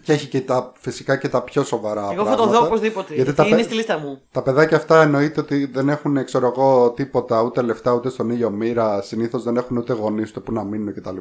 [0.03, 3.15] Και έχει και τα, φυσικά και τα πιο σοβαρά Εγώ θα το δω οπωσδήποτε.
[3.15, 4.23] Γιατί, τα, είναι παι- στη λίστα μου.
[4.33, 8.51] τα παιδάκια αυτά εννοείται ότι δεν έχουν ξέρω εγώ, τίποτα, ούτε λεφτά, ούτε στον ήλιο
[8.51, 9.03] μοίρα.
[9.03, 11.17] Συνήθως δεν έχουν ούτε γονείς, ούτε που να μείνουν κτλ.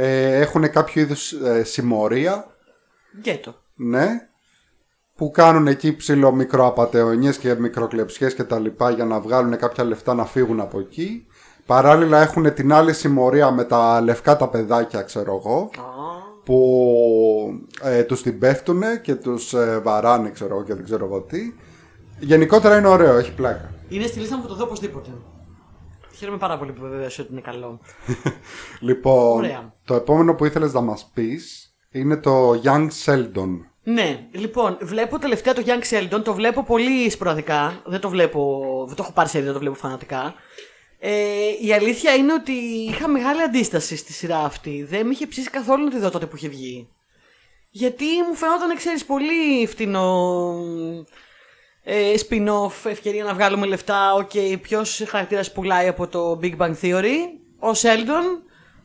[0.00, 2.46] Ε, έχουν κάποιο είδους ε, συμμορία,
[3.20, 3.54] Γκέτο.
[3.74, 4.06] ναι,
[5.14, 10.14] που κάνουν εκεί ψηλό μικροαπατεωνιές και μικροκλεψιές και τα λοιπά για να βγάλουν κάποια λεφτά
[10.14, 11.26] να φύγουν από εκεί.
[11.66, 15.70] Παράλληλα έχουν την άλλη συμμορία με τα λευκά τα παιδάκια, ξέρω εγώ,
[16.44, 16.58] που
[17.82, 21.54] ε, τους την πέφτουν και τους ε, βαράνε, ξέρω εγώ και δεν ξέρω εγώ τι.
[22.18, 23.70] Γενικότερα είναι ωραίο, έχει πλάκα.
[23.88, 25.10] Είναι στη λίστα μου θα το δω οπωσδήποτε.
[26.18, 27.80] Χαίρομαι πάρα πολύ που βεβαίωσε ότι είναι καλό.
[28.80, 29.74] Λοιπόν, Ωραία.
[29.84, 33.48] το επόμενο που ήθελες να μας πεις είναι το Young Sheldon.
[33.82, 37.82] Ναι, λοιπόν, βλέπω τελευταία το Young Sheldon, το βλέπω πολύ σποραδικά.
[37.86, 40.34] Δεν το βλέπω, δεν το έχω πάρει σε δεν το βλέπω φανατικά.
[40.98, 41.12] Ε,
[41.60, 44.82] η αλήθεια είναι ότι είχα μεγάλη αντίσταση στη σειρά αυτή.
[44.88, 46.88] Δεν με είχε ψήσει καθόλου να τη δω τότε που είχε βγει.
[47.70, 50.54] Γιατί μου φαινόταν, ξέρεις, πολύ φτηνό
[51.90, 54.14] ε, spin-off, ευκαιρία να βγάλουμε λεφτά.
[54.14, 57.16] OK, okay, ποιος χαρακτήρας πουλάει από το Big Bang Theory,
[57.58, 58.42] ο Sheldon.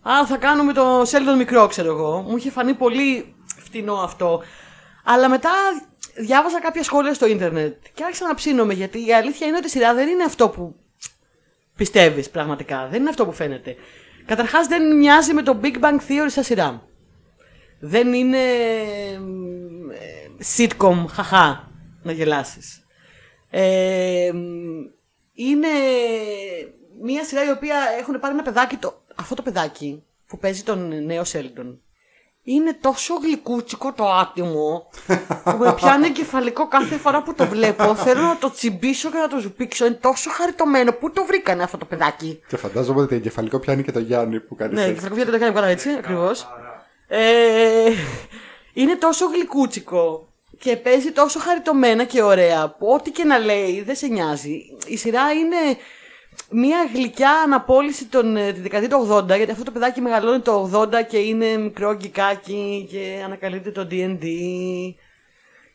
[0.10, 2.26] Α, θα κάνουμε το Sheldon μικρό, ξέρω εγώ.
[2.28, 4.42] Μου είχε φανεί πολύ φτηνό αυτό.
[5.04, 5.52] Αλλά μετά
[6.16, 9.70] διάβαζα κάποια σχόλια στο ίντερνετ και άρχισα να ψήνομαι γιατί η αλήθεια είναι ότι η
[9.70, 10.76] σειρά δεν είναι αυτό που
[11.76, 12.88] πιστεύεις πραγματικά.
[12.92, 13.76] Δεν είναι αυτό που φαίνεται.
[14.26, 16.88] Καταρχάς δεν μοιάζει με το Big Bang Theory σαν σειρά.
[17.80, 18.40] Δεν είναι
[19.20, 21.72] μ, ε, sitcom, χαχά,
[22.04, 22.83] να γελάσεις.
[23.56, 24.38] Ε, μ,
[25.34, 25.68] είναι
[27.02, 31.06] μια σειρά η οποία έχουν πάρει ένα παιδάκι, το, αυτό το παιδάκι που παίζει τον
[31.06, 31.82] νέο Σέλντον.
[32.44, 34.90] Είναι τόσο γλυκούτσικο το άτιμο
[35.44, 37.96] που με πιάνει εγκεφαλικό κάθε φορά που το βλέπω.
[37.96, 39.86] Θέλω να το τσιμπήσω και να το ζουπίξω.
[39.86, 40.92] Είναι τόσο χαριτωμένο.
[40.92, 44.40] Πού το βρήκανε αυτό το παιδάκι; Και φαντάζομαι ότι το εγκεφαλικό πιάνει και το Γιάννη
[44.40, 44.90] που κάνει Ναι, σεξ.
[44.92, 46.48] εγκεφαλικό πιάνει το κάνει πάρα έτσι, ακριβώς.
[47.08, 47.92] Ε,
[48.74, 53.96] είναι τόσο γλυκούτσικο και παίζει τόσο χαριτωμένα και ωραία που ό,τι και να λέει δεν
[53.96, 54.62] σε νοιάζει.
[54.88, 55.78] Η σειρά είναι
[56.50, 60.70] μια γλυκιά αναπόλυση των, ε, τη δεκαετία του 80 γιατί αυτό το παιδάκι μεγαλώνει το
[60.74, 64.26] 80 και είναι μικρό γκικάκι και ανακαλύπτει το D&D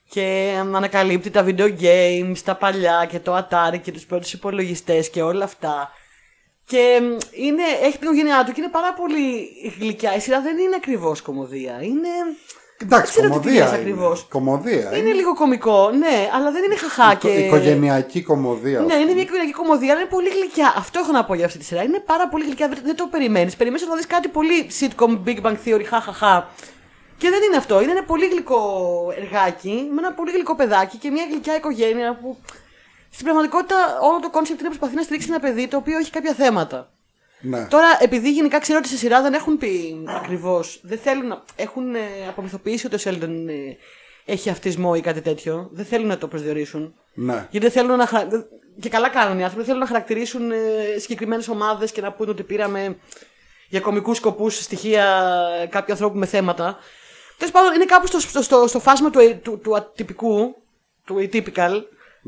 [0.09, 5.23] και ανακαλύπτει τα video games, τα παλιά και το Atari και τους πρώτους υπολογιστές και
[5.23, 5.91] όλα αυτά.
[6.65, 9.49] Και μ, είναι, έχει την οικογένειά του και είναι πάρα πολύ
[9.79, 10.17] γλυκιά.
[10.17, 11.83] Η σειρά δεν είναι ακριβώς κομμωδία.
[11.83, 12.09] Είναι.
[12.83, 13.79] Εντάξει, δεν ξέρω τι κομμωδία λες είναι.
[13.81, 14.27] ακριβώς.
[14.31, 17.29] Κομμωδία Είναι λίγο κωμικό, ναι, αλλά δεν είναι χαχά και.
[17.29, 18.81] Οικογενειακή κομμωδία.
[18.81, 20.75] Ναι, είναι μια οικογενειακή κομμωδία, αλλά είναι πολύ γλυκιά.
[20.77, 21.83] Αυτό έχω να πω για αυτή τη σειρά.
[21.83, 23.57] Είναι πάρα πολύ γλυκιά, δεν, δεν το περιμένεις.
[23.57, 26.49] Περιμένεις να δεις κάτι πολύ sitcom, Big Bang Theory, χαχαχά.
[27.19, 27.81] Και δεν είναι αυτό.
[27.83, 28.61] Είναι ένα πολύ γλυκό
[29.17, 32.37] εργάκι, με ένα πολύ γλυκό παιδάκι και μια γλυκιά οικογένεια που.
[33.11, 36.35] Στην πραγματικότητα, όλο το κόνσεπτ είναι προσπαθεί να στηρίξει ένα παιδί το οποίο έχει κάποια
[36.35, 36.91] θέματα.
[37.41, 37.67] Ναι.
[37.67, 41.43] Τώρα, επειδή γενικά ξέρω ότι σε σειρά δεν έχουν πει ακριβώς, δεν θέλουν να.
[41.57, 43.77] έχουν ε, απομυθοποιήσει ότι ο Σέλντον ε,
[44.25, 45.69] έχει αυτισμό ή κάτι τέτοιο.
[45.73, 46.95] Δεν θέλουν να το προσδιορίσουν.
[47.15, 47.33] ναι.
[47.51, 48.07] Γιατί δεν θέλουν να.
[48.07, 48.47] χαρα-
[48.81, 49.57] Και καλά κάνουν οι άνθρωποι.
[49.57, 50.51] Δεν θέλουν να χαρακτηρίσουν
[50.99, 52.97] συγκεκριμένες ομάδες και να πούνε ότι πήραμε
[53.69, 55.25] για κομικούς σκοπούς στοιχεία
[55.71, 56.79] κάποιου ανθρώπου με θέματα.
[57.39, 60.55] Τέλος πάντων, είναι κάπου στο, στο, στο, στο φάσμα του, του, του ατυπικού,
[61.05, 61.83] του atypical.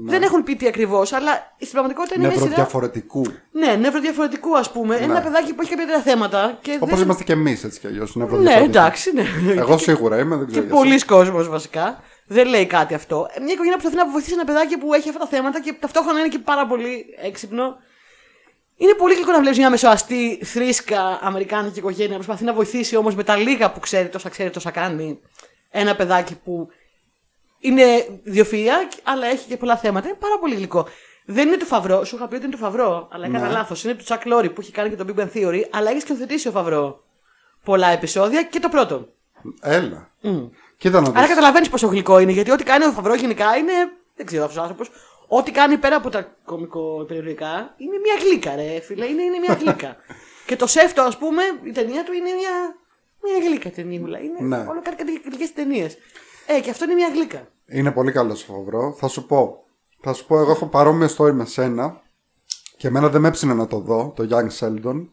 [0.06, 2.48] Δεν έχουν πει τι ακριβώς, αλλά στην πραγματικότητα είναι μια σειρά.
[2.48, 3.22] Νευροδιαφορετικού.
[3.50, 4.94] Ναι, νευροδιαφορετικού ας πούμε.
[4.94, 6.58] Είναι ένα παιδάκι που έχει κάποια τέτοια θέματα.
[6.62, 7.04] Και Όπως δεν...
[7.04, 8.14] είμαστε και εμείς έτσι κι αλλιώς.
[8.16, 9.24] Ναι, εντάξει, ναι.
[9.56, 10.66] Εγώ σίγουρα είμαι, δεν και ξέρω.
[10.66, 10.90] για εσένα.
[10.90, 12.02] πολλοί κόσμος βασικά.
[12.26, 13.28] Δεν λέει κάτι αυτό.
[13.30, 15.74] Ε, Μια οικογένεια που προσπαθεί να βοηθήσει ένα παιδάκι που έχει αυτά τα θέματα και
[15.80, 17.76] ταυτόχρονα είναι και πάρα πολύ έξυπνο.
[18.76, 23.14] Είναι πολύ γλυκό να βλέπεις μια μεσοαστή, θρήσκα Αμερικάνικη οικογένεια που προσπαθεί να βοηθήσει όμως
[23.14, 25.20] με τα λίγα που ξέρει, τόσα ξέρει, τόσα κάνει.
[25.70, 26.68] Ένα παιδάκι που
[27.60, 27.84] είναι
[28.34, 30.08] διοφυΐα, αλλά έχει και πολλά θέματα.
[30.08, 30.86] Είναι πάρα πολύ γλυκό.
[31.24, 33.52] Δεν είναι του Φαβρό, σου είχα πει ότι είναι του Φαβρό, αλλά έκανα Ναι.
[33.52, 33.84] λάθος.
[33.84, 36.48] Είναι του Τσακ Λόρι που έχει κάνει και το Big Bang Theory, αλλά έχεις σκηνοθετήσει
[36.48, 37.04] ο Φαβρό
[37.64, 39.08] πολλά επεισόδια και το πρώτο.
[39.60, 40.10] Έλα.
[40.76, 41.28] Κοίτα να Άρα δεις.
[41.28, 43.72] καταλαβαίνεις πόσο γλυκό είναι, γιατί ό,τι κάνει ο Φαβρό γενικά είναι.
[44.16, 44.90] Δεν ξέρω αυτός ο άνθρωπος.
[45.28, 49.04] Ό,τι κάνει πέρα από τα κομικο-περιοδικά είναι μια γλύκα, ρε φίλε.
[49.06, 49.96] Είναι, είναι μια γλύκα.
[50.46, 52.76] και το Σέφτο, ας πούμε, η ταινία του είναι μια,
[53.22, 54.18] μια γλύκα ταινίουλα.
[54.18, 54.56] Είναι Ναι.
[54.56, 55.96] όλο κάτι κάτι γλυκές ταινίες.
[56.56, 57.48] Ε, και αυτό είναι μια γλύκα.
[57.66, 58.92] Είναι πολύ καλό ο Φαβρό.
[58.98, 59.64] Θα σου πω.
[60.00, 62.02] Θα σου πω, εγώ έχω παρόμοιο story με σένα.
[62.76, 65.08] Και εμένα δεν με έψινε να το δω, το Young Sheldon.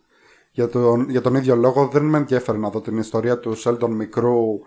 [0.52, 3.90] Για τον, για τον ίδιο λόγο δεν με ενδιαφέρει να δω την ιστορία του Sheldon
[3.90, 4.60] μικρού.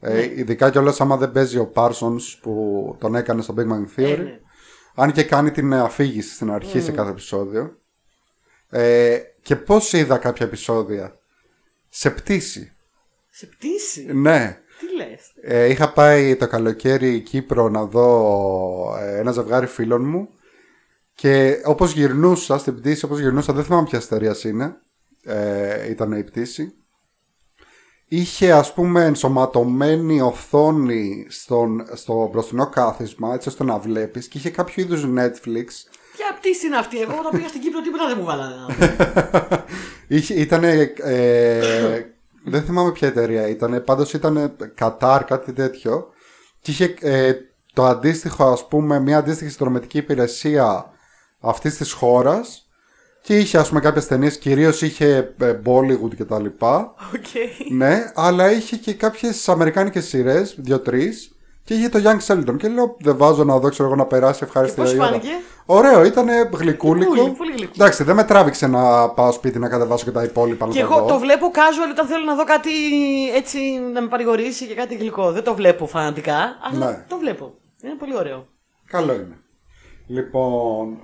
[0.00, 4.08] Ε, ειδικά κιόλας άμα δεν παίζει ο Parsons που τον έκανε στο Big Bang Theory.
[4.08, 4.40] Ε, ναι.
[4.94, 7.78] Αν και κάνει την αφήγηση στην αρχή σε κάθε επεισόδιο.
[8.68, 11.18] Ε, και πώς είδα κάποια επεισόδια.
[11.88, 12.76] Σε πτήση.
[13.30, 14.12] Σε πτήση.
[14.12, 14.58] Ναι.
[14.98, 15.32] Τι λες.
[15.40, 20.28] Ε, είχα πάει το καλοκαίρι Κύπρο να δω ε, ένα ζευγάρι φίλων μου
[21.14, 24.76] και όπως γυρνούσα στην πτήση, όπως γυρνούσα, δεν θυμάμαι ποια εταιρεία είναι,
[25.24, 26.72] ε, ήταν η πτήση,
[28.08, 34.50] είχε ας πούμε ενσωματωμένη οθόνη στον, στο μπροστινό κάθισμα έτσι ώστε να βλέπεις και είχε
[34.50, 35.66] κάποιο είδους Netflix
[36.16, 38.54] Και απ' είναι αυτή; Εγώ όταν πήγα στην Κύπρο τίποτα δεν μου βάλανε.
[40.16, 42.00] Είχε, ήτανε, ε,
[42.48, 46.08] δεν θυμάμαι ποια εταιρεία ήταν, πάντως ήταν Qatar, κάτι τέτοιο.
[46.60, 47.32] Και είχε ε,
[47.72, 50.90] το αντίστοιχο, ας πούμε, μια αντίστοιχη συνδρομητική υπηρεσία
[51.40, 52.68] αυτής της χώρας.
[53.22, 56.94] Και είχε, ας πούμε, κάποιες ταινίες, κυρίως είχε ε, Bollywood και τα λοιπά.
[57.14, 57.26] Οκ.
[57.72, 61.37] Ναι, αλλά είχε και κάποιες αμερικάνικες σειρές, δύο-τρεις.
[61.68, 62.56] Και είχε το Young Sheldon.
[62.58, 65.06] Και λέω, δεν βάζω να δω, ξέρω εγώ, να περάσει ευχάριστη Και πώς η ώρα.
[65.06, 65.28] φάνηκε;
[65.66, 67.10] Ωραίο, ήταν γλυκούλικο.
[67.12, 67.70] Γλυκούλη, πολύ γλυκούλη.
[67.74, 70.66] Εντάξει, δεν με τράβηξε να πάω σπίτι να κατεβάσω και τα υπόλοιπα.
[70.66, 71.06] να Και τα εγώ δω.
[71.06, 72.70] το βλέπω casual όταν θέλω να δω κάτι
[73.36, 73.58] έτσι
[73.92, 75.32] να με παρηγορήσει και κάτι γλυκό.
[75.32, 76.38] Δεν το βλέπω φανατικά,
[76.72, 77.04] αλλά Ναι.
[77.08, 77.54] το βλέπω.
[77.82, 78.46] Είναι πολύ ωραίο.
[78.90, 79.36] Καλό είναι.
[80.06, 80.98] Λοιπόν,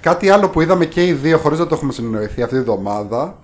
[0.00, 3.38] κάτι άλλο που είδαμε και οι δύο χωρίς να το έχουμε συνεννοηθεί αυτή τη βδομάδα,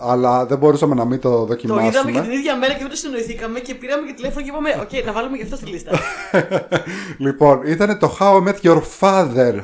[0.00, 1.86] αλλά δεν μπορούσαμε να μην το Το δοκιμάσουμε.
[1.88, 4.70] είδαμε και την ίδια μέρα και δεν το συνεννοηθήκαμε και πήραμε και τηλέφωνο και είπαμε:
[4.82, 5.90] Οκ, να βάλουμε και αυτό στη λίστα.
[7.18, 9.54] Λοιπόν, ήταν το How I Met Your Father.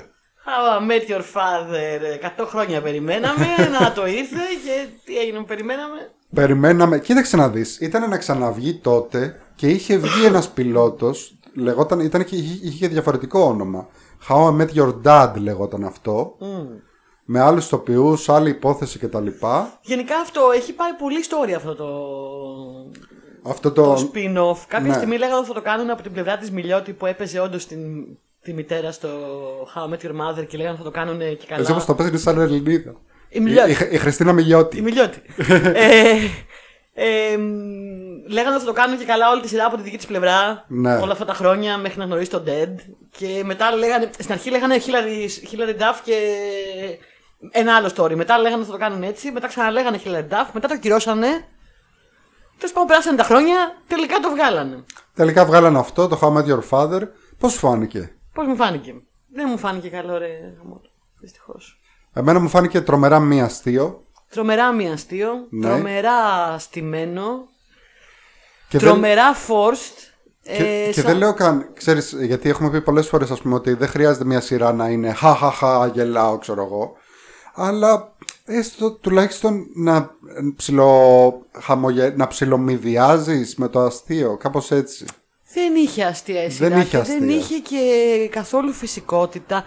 [0.49, 2.43] How I met your father.
[2.43, 3.47] 100 χρόνια περιμέναμε
[3.81, 5.97] να το ήρθε και τι έγινε που περιμέναμε.
[6.35, 12.25] Περιμέναμε, κοίταξε να δεις, ήταν να ξαναβγεί τότε και είχε βγει ένας πιλότος, λεγόταν, ήταν
[12.25, 13.87] και, είχε, είχε και διαφορετικό όνομα.
[14.29, 16.37] How I Met Your Dad λεγόταν αυτό,
[17.25, 19.27] με άλλους ηθοποιούς, άλλη υπόθεση κτλ.
[19.83, 21.89] Γενικά αυτό έχει πάει πολύ story αυτό το,
[23.51, 23.83] Αυτό το...
[23.83, 24.59] το spin-off.
[24.69, 24.95] Κάποια Ναι.
[24.95, 27.81] στιγμή λέγανε ότι θα το κάνουν από την πλευρά της Μιλιώτη που έπαιζε όντως την,
[28.43, 29.09] τη μητέρα στο
[29.75, 31.61] How I Met Your Mother και λέγανε θα το κάνουν και καλά.
[31.61, 32.95] Έτσι όπως το πες είναι σαν Ελληνίδα.
[33.29, 33.71] Η Μιλιώτη.
[33.71, 34.79] Η, η, η Χριστίνα Μιλιώτη.
[34.79, 35.23] Η Μιλιώτη.
[35.75, 36.15] ε,
[36.95, 39.97] ε, μ, λέγανε ότι θα το κάνουν και καλά όλη τη σειρά από τη δική
[39.97, 40.65] της πλευρά.
[40.69, 40.95] Ναι.
[40.97, 42.75] Όλα αυτά τα χρόνια μέχρι να γνωρίσει τον Dead.
[43.11, 44.11] Και μετά λέγανε.
[44.19, 46.17] Στην αρχή λέγανε Hillary, Hillary Duff και
[47.51, 48.15] ένα άλλο story.
[48.15, 49.31] Μετά λέγανε ότι θα το κάνουν έτσι.
[49.31, 50.47] Μετά ξαναλέγανε Hillary Duff.
[50.53, 51.29] Μετά το κυρώσανε.
[52.59, 53.57] Τέλος πάντων, περάσανε τα χρόνια.
[53.87, 54.85] Τελικά το βγάλανε.
[55.15, 57.03] Τελικά βγάλανε αυτό, το How I Met Your Father.
[57.39, 58.95] Πώς σου φάνηκε; Πώς μου φάνηκε;
[59.35, 60.29] Δεν μου φάνηκε καλό, ρε.
[61.21, 61.81] Δυστυχώς.
[62.13, 64.03] Εμένα μου φάνηκε τρομερά μη αστείο.
[64.31, 65.33] Τρομερά μη αστείο.
[65.51, 65.69] Ναι.
[65.69, 66.19] Τρομερά
[66.59, 67.47] στημένο.
[68.69, 70.11] Και δεν, τρομερά forced.
[70.43, 73.55] και, ε, και σαν- δεν λέω καν, ξέρεις, γιατί έχουμε πει πολλές φορές ας πούμε
[73.55, 76.97] ότι δεν χρειάζεται μια σειρά να είναι χαχαχα γελάω ξέρω εγώ.
[77.55, 80.11] Αλλά έστω τουλάχιστον να
[80.57, 82.13] ψιλο, χαμογε...
[82.17, 85.07] να ψιλομυδιάζεις με το αστείο, κάπως έτσι.
[85.55, 87.37] Δεν είχε αστεία η σειρά Δεν είχε και δεν αστεία.
[87.37, 89.65] είχε και καθόλου φυσικότητα.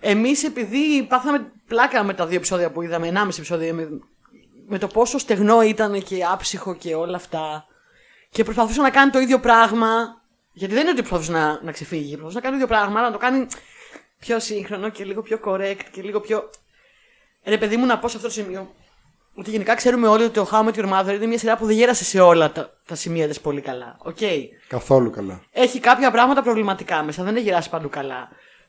[0.00, 3.88] Εμείς επειδή πάθαμε πλάκα με τα δύο επεισόδια που είδαμε, 1,5 επεισόδια, με,
[4.66, 7.64] με το πόσο στεγνό ήταν και άψυχο και όλα αυτά.
[8.30, 9.88] Και προσπαθούσε να κάνει το ίδιο πράγμα.
[10.52, 12.16] Γιατί δεν είναι ότι προσπαθούσε να, να ξεφύγει.
[12.16, 13.46] Προσπαθούσε να κάνει το ίδιο πράγμα, αλλά να το κάνει
[14.18, 16.50] πιο σύγχρονο και λίγο πιο correct και λίγο πιο.
[17.44, 18.74] Ρε παιδί μου, να πω σε αυτό το σημείο.
[19.34, 21.66] Ότι γενικά ξέρουμε όλοι ότι το How I Met Your Mother είναι μια σειρά που
[21.66, 23.96] δεν γέρασε σε όλα τα, τα σημεία της πολύ καλά.
[23.98, 24.18] Οκ;
[24.68, 25.40] Καθόλου καλά.
[25.52, 28.28] Έχει κάποια πράγματα προβληματικά μέσα, δεν έχει γεράσει παντού καλά.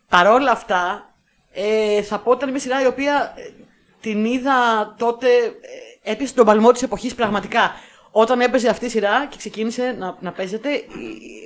[0.09, 1.13] Παρόλα αυτά,
[1.51, 3.41] ε, θα πω ότι ήταν μια σειρά η οποία ε,
[4.01, 4.53] την είδα
[4.97, 5.27] τότε,
[6.03, 7.71] ε, έπιασε τον παλμό της εποχής πραγματικά.
[8.11, 10.81] Όταν έπαιζε αυτή η σειρά και ξεκίνησε να, να παίζεται, ε,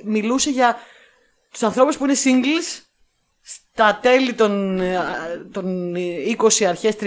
[0.04, 0.76] μιλούσε για
[1.50, 2.89] τους ανθρώπους που είναι singles
[3.72, 4.98] στα τέλη των, ε,
[5.52, 7.06] των 20 αρχές 30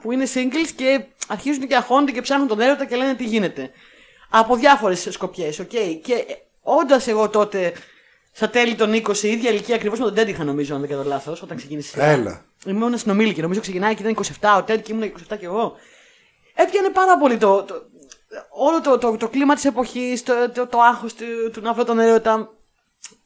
[0.00, 3.70] που είναι singles και αρχίζουν και αγχώνονται και ψάχνουν τον έρωτα και λένε τι γίνεται.
[4.30, 5.68] Από διάφορες σκοπιές, οκ.
[6.02, 6.24] Και
[6.62, 7.72] όντας εγώ τότε
[8.32, 10.90] στα τέλη των 20, η ίδια ηλικία ακριβώς με τον Τέντ είχα νομίζω, αν δεν
[10.90, 12.04] κάνω λάθος, όταν ξεκίνησε η σειρά.
[12.04, 12.44] Έλα.
[12.66, 15.74] Ήμουν συνομήλικη, νομίζω ξεκινάει και ήταν 27 ο Τέντ και ήμουν 27 κι εγώ.
[16.54, 17.82] Έπιανε πάρα πολύ το, το-
[18.50, 21.84] όλο το, το, το κλίμα της εποχής, το, το, το άγχος του, του να βρω
[21.84, 22.50] τον έρωτα.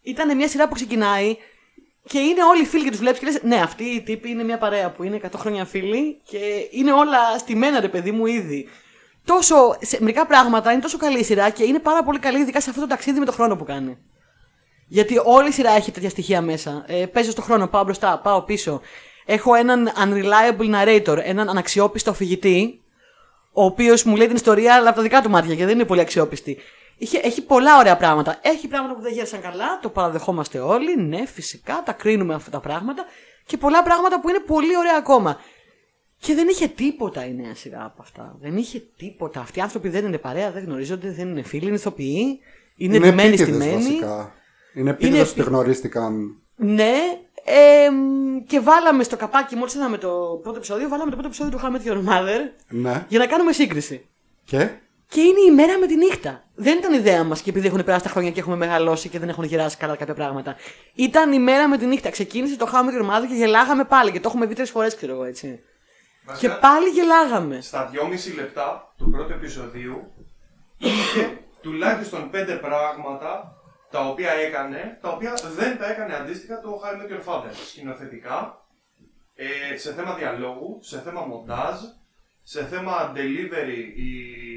[0.03, 1.37] Ήταν μια σειρά που ξεκινάει
[2.09, 4.59] και είναι όλοι φίλοι και τους βλέπεις και λες: Ναι, αυτή η τύπη είναι μια
[4.59, 6.39] παρέα που είναι 100 χρόνια φίλοι και
[6.71, 8.69] είναι όλα στημένα, ρε παιδί μου, ήδη.
[9.25, 12.61] Τόσο, σε μερικά πράγματα είναι τόσο καλή η σειρά και είναι πάρα πολύ καλή, ειδικά
[12.61, 13.99] σε αυτό το ταξίδι με το χρόνο που κάνει.
[14.89, 16.85] Γιατί όλη η σειρά έχει τέτοια στοιχεία μέσα.
[16.87, 18.81] Ε, παίζω στο χρόνο, πάω μπροστά, πάω πίσω.
[19.27, 22.81] Έχω έναν unreliable narrator, έναν αναξιόπιστο αφηγητή,
[23.53, 25.85] ο οποίος μου λέει την ιστορία, αλλά από τα δικά του μάτια και δεν είναι
[25.85, 26.59] πολύ αξιόπιστη.
[26.99, 28.39] Είχε, έχει πολλά ωραία πράγματα.
[28.43, 30.97] Έχει πράγματα που δεν γέρασαν καλά, το παραδεχόμαστε όλοι.
[31.03, 33.05] Ναι, φυσικά, τα κρίνουμε αυτά τα πράγματα.
[33.47, 35.41] Και πολλά πράγματα που είναι πολύ ωραία ακόμα.
[36.19, 38.37] Και δεν είχε τίποτα η νέα σειρά από αυτά.
[38.41, 39.41] Δεν είχε τίποτα.
[39.41, 42.41] Αυτοί οι άνθρωποι δεν είναι παρέα, δεν γνωρίζονται, δεν είναι φίλοι, είναι ηθοποιοί.
[42.77, 43.83] Είναι, Είναι εντυμένοι επίτηδες στημένοι.
[43.83, 44.33] βασικά.
[44.75, 46.41] Είναι επίτηδες επί- ότι γνωρίστηκαν.
[46.57, 46.95] Ναι,
[47.45, 47.89] ε,
[48.47, 51.71] και βάλαμε στο καπάκι, μόλις είδαμε το πρώτο επεισόδιο, βάλαμε το πρώτο επεισόδιο του How
[51.71, 53.05] I Met Your Mother Ναι.
[53.09, 54.07] για να κάνουμε σύγκριση.
[54.45, 54.71] Και;
[55.09, 56.46] Και είναι η μέρα με τη νύχτα.
[56.59, 59.29] Δεν ήταν ιδέα μας και επειδή έχουν περάσει τα χρόνια και έχουμε μεγαλώσει και δεν
[59.29, 60.57] έχουν γεράσει καλά κάποια πράγματα.
[60.95, 62.11] Ήταν η μέρα με τη νύχτα.
[62.11, 64.71] Ξεκίνησε το How I Met Your Mother και γελάγαμε πάλι και το έχουμε δει τρεις
[64.71, 65.61] φορές, ξέρω εγώ έτσι.
[66.27, 67.61] Και Βασικά, πάλι γελάγαμε.
[67.61, 70.13] Στα 2,5 λεπτά του πρώτου επεισοδίου
[70.79, 73.57] είχε τουλάχιστον πέντε πράγματα
[73.91, 77.51] τα οποία έκανε, τα οποία δεν τα έκανε αντίστοιχα το How I Met Your Father.
[77.67, 78.67] Σκηνοθετικά,
[79.35, 81.77] ε, σε θέμα διαλόγου, σε θέμα μοντάζ,
[82.43, 84.11] σε θέμα delivery, οι,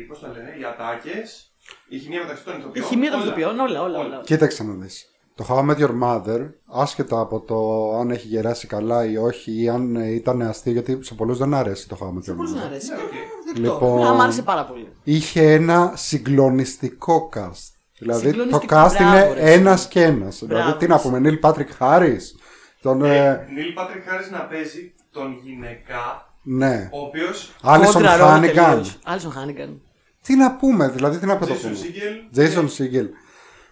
[0.07, 1.48] πώς τα λένε, οι ατάκες,
[1.89, 2.86] η χημεία μεταξύ των Η ηθοποιών.
[2.86, 3.28] χημεία των όλα.
[3.28, 3.99] ηθοποιών, όλα, όλα.
[3.99, 4.22] όλα.
[4.24, 5.03] Κοίταξε να δεις.
[5.36, 7.57] Το How I Met Your Mother, άσχετα από το
[7.99, 11.53] αν έχει γεράσει καλά ή όχι, ή αν ε, ήταν αστείο, γιατί σε πολλούς δεν
[11.53, 12.65] αρέσει το How I Met Your Πώς να Mother.
[12.65, 12.89] αρέσει.
[12.89, 13.01] Ναι, οκ.
[13.45, 13.61] Δεκτό.
[13.61, 14.88] Λοιπόν- Ναι, μ' άρεσε πάρα πολύ.
[15.03, 17.74] Είχε ένα συγκλονιστικό cast.
[17.99, 20.39] Δηλαδή το Συγκλονιστικό, cast μπράβο, είναι ρε, ένας και ένας.
[20.39, 21.01] Δηλαδή Μπράβο, τι να ρε.
[21.01, 22.36] πούμε, Νίλ Πάτρικ Χάρις.
[22.82, 26.89] Τον, ε, Νίλ Πάτρικ Χάρις να παίζει τον γυναικά, ναι.
[26.93, 28.70] ο οποίος Άλισον Κόντρα ρόλο Χάνιγκαν.
[28.70, 28.99] τελείως.
[29.05, 29.82] Άλισον Χάνιγκαν.
[30.30, 31.51] Τι να πούμε, δηλαδή τι να πούμε.
[31.55, 33.05] Jason Segel, Jason Segel.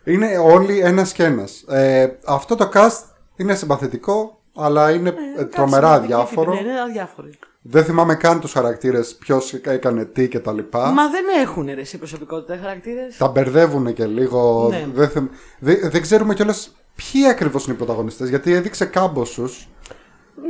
[0.04, 1.62] Είναι όλοι ένας και ένας.
[1.68, 3.04] Ε, αυτό το cast
[3.36, 6.54] είναι συμπαθητικό, αλλά είναι ε, τρομερά Κάτσε, αδιάφορο.
[6.54, 7.28] Ναι, είναι αδιάφορο.
[7.62, 10.92] Δεν θυμάμαι καν τους χαρακτήρες, ποιος έκανε τι και τα λοιπά.
[10.92, 13.18] Μα δεν έχουν ρε εσύ προσωπικότητα οι χαρακτήρες.
[13.18, 14.68] Τα μπερδεύουν και λίγο.
[14.70, 14.86] Ναι.
[14.94, 19.68] Δεν, θυμ- δεν- δεν ξέρουμε κιόλας ποιοι ακριβώς είναι οι πρωταγωνιστές, γιατί έδειξε κάμποσους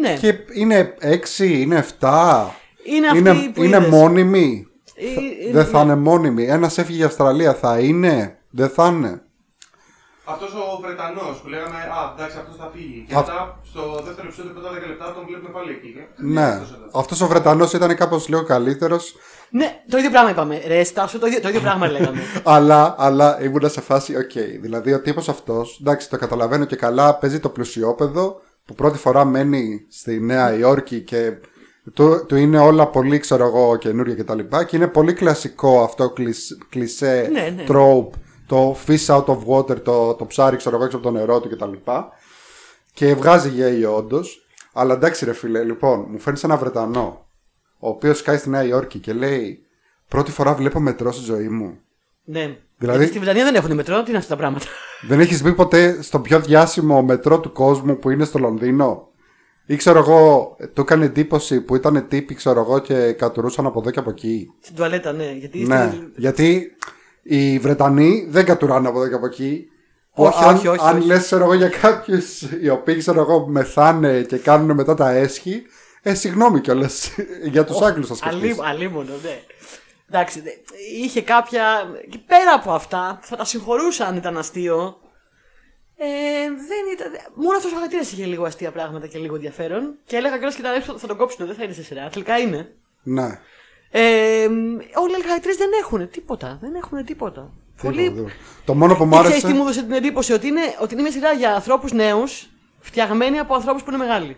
[0.01, 0.13] Ναι.
[0.13, 2.45] και είναι 6, είναι 7.
[2.83, 3.89] Είναι αυτοί είναι, που είναι είδες.
[3.89, 4.67] μόνιμοι.
[4.99, 5.69] Ε, Θα- ε, δεν ναι.
[5.69, 6.45] θα είναι μόνιμοι.
[6.45, 9.21] Ένας έφυγε για Αυστραλία, θα είναι; Δεν θα είναι;
[10.25, 13.05] αυτός ο Βρετανός που λέγαμε «Α, εντάξει, αυτός θα φύγει».
[13.07, 15.93] Και Α- μετά στο δεύτερο επεισόδιο μετά 10 λεπτά τον βλέπουμε πάλι εκεί.
[15.99, 16.41] Ε, Ναι.
[16.45, 16.99] αυτός εδώ.
[16.99, 19.15] Αυτός ο Βρετανός ήταν κάπως λίγο καλύτερος
[19.49, 20.61] Ναι, το ίδιο πράγμα είπαμε.
[20.67, 22.19] Ρε, Στάσο, το ίδιο, το ίδιο πράγμα λέγαμε.
[22.55, 24.31] Αλλά, αλλά ήμουν σε φάση, οκ.
[24.61, 29.25] Δηλαδή ο τύπος αυτός, εντάξει, το καταλαβαίνω και καλά, παίζει το πλουσιόπεδο που πρώτη φορά
[29.25, 31.33] μένει στη Νέα Υόρκη και
[31.93, 34.63] του, του είναι όλα πολύ, ξέρω εγώ, καινούργια και τα λοιπά.
[34.63, 37.63] Και είναι πολύ κλασικό αυτό κλισ, κλισέ, Ναι, ναι.
[37.67, 38.09] trope,
[38.47, 41.49] το fish out of water, το, το ψάρι, ξέρω εγώ, έξω από το νερό του
[41.49, 42.09] και τα λοιπά.
[42.93, 44.41] Και βγάζει γέη όντως.
[44.73, 47.25] Αλλά εντάξει ρε φίλε, λοιπόν, μου φέρνεις ένα Βρετανό,
[47.79, 49.61] ο οποίος σκάει στη Νέα Υόρκη και λέει
[50.07, 51.77] Πρώτη φορά βλέπω μετρό στη ζωή μου.
[52.23, 52.57] ναι.
[52.77, 54.65] Δηλαδή- Γιατί στη Βρετανία δεν έχουν μετρό, τι είναι αυτά τα πράγματα;
[55.07, 59.07] Δεν έχεις μπει ποτέ στο πιο διάσημο μετρό του κόσμου που είναι στο Λονδίνο;
[59.69, 63.89] Ή ξέρω εγώ, του έκανε εντύπωση που ήταν τύποι, ξέρω εγώ, και κατουρούσαν από εδώ
[63.91, 64.47] και από εκεί.
[64.61, 65.31] Στην τουαλέτα, ναι.
[65.31, 66.75] Γιατί Ναι, στην- γιατί
[67.23, 69.67] οι Βρετανοί δεν κατουράνε από εδώ και από εκεί.
[70.11, 71.07] Όχι, αν, όχι, όχι, Αν όχι.
[71.07, 75.63] λες, ξέρω εγώ, για κάποιους οι οποίοι, ξέρω εγώ, μεθάνε και κάνουν μετά τα έσχη,
[76.01, 77.09] ε, συγγνώμη κιόλας
[77.51, 78.41] για τους Άγγλους θα σκεφτείς.
[78.59, 79.39] Αλή, αλίμονο, ναι.
[80.09, 80.49] Εντάξει, δε-
[81.03, 81.63] είχε κάποια.
[82.09, 84.97] και πέρα από αυτά, θα τα συγχωρούσα αν ήταν αστείο.
[85.99, 86.07] Ε,
[86.67, 87.11] δεν ήταν.
[87.33, 89.93] Μόνο αυτός ο χαρακτήρας είχε λίγο αστεία πράγματα και λίγο ενδιαφέρον.
[90.05, 92.09] Και έλεγα κιόλας και τα θα, θα τον κόψουν, δεν θα είναι σε σειρά.
[92.09, 92.75] Τελικά είναι.
[93.03, 93.39] Ναι.
[93.91, 94.45] Ε,
[94.95, 96.57] όλοι οι χαρακτήρες δεν έχουν τίποτα.
[96.61, 97.53] Δεν έχουν τίποτα.
[97.81, 97.97] Πολύ.
[97.97, 98.35] Τίποτα, τίποτα.
[98.65, 99.47] Το μόνο που μου Και ξέρεις άρεσε.
[99.47, 103.39] τι μου έδωσε την εντύπωση, ότι είναι, ότι είναι μια σειρά για ανθρώπους νέους, φτιαγμένη
[103.39, 104.37] από ανθρώπους που είναι μεγάλοι.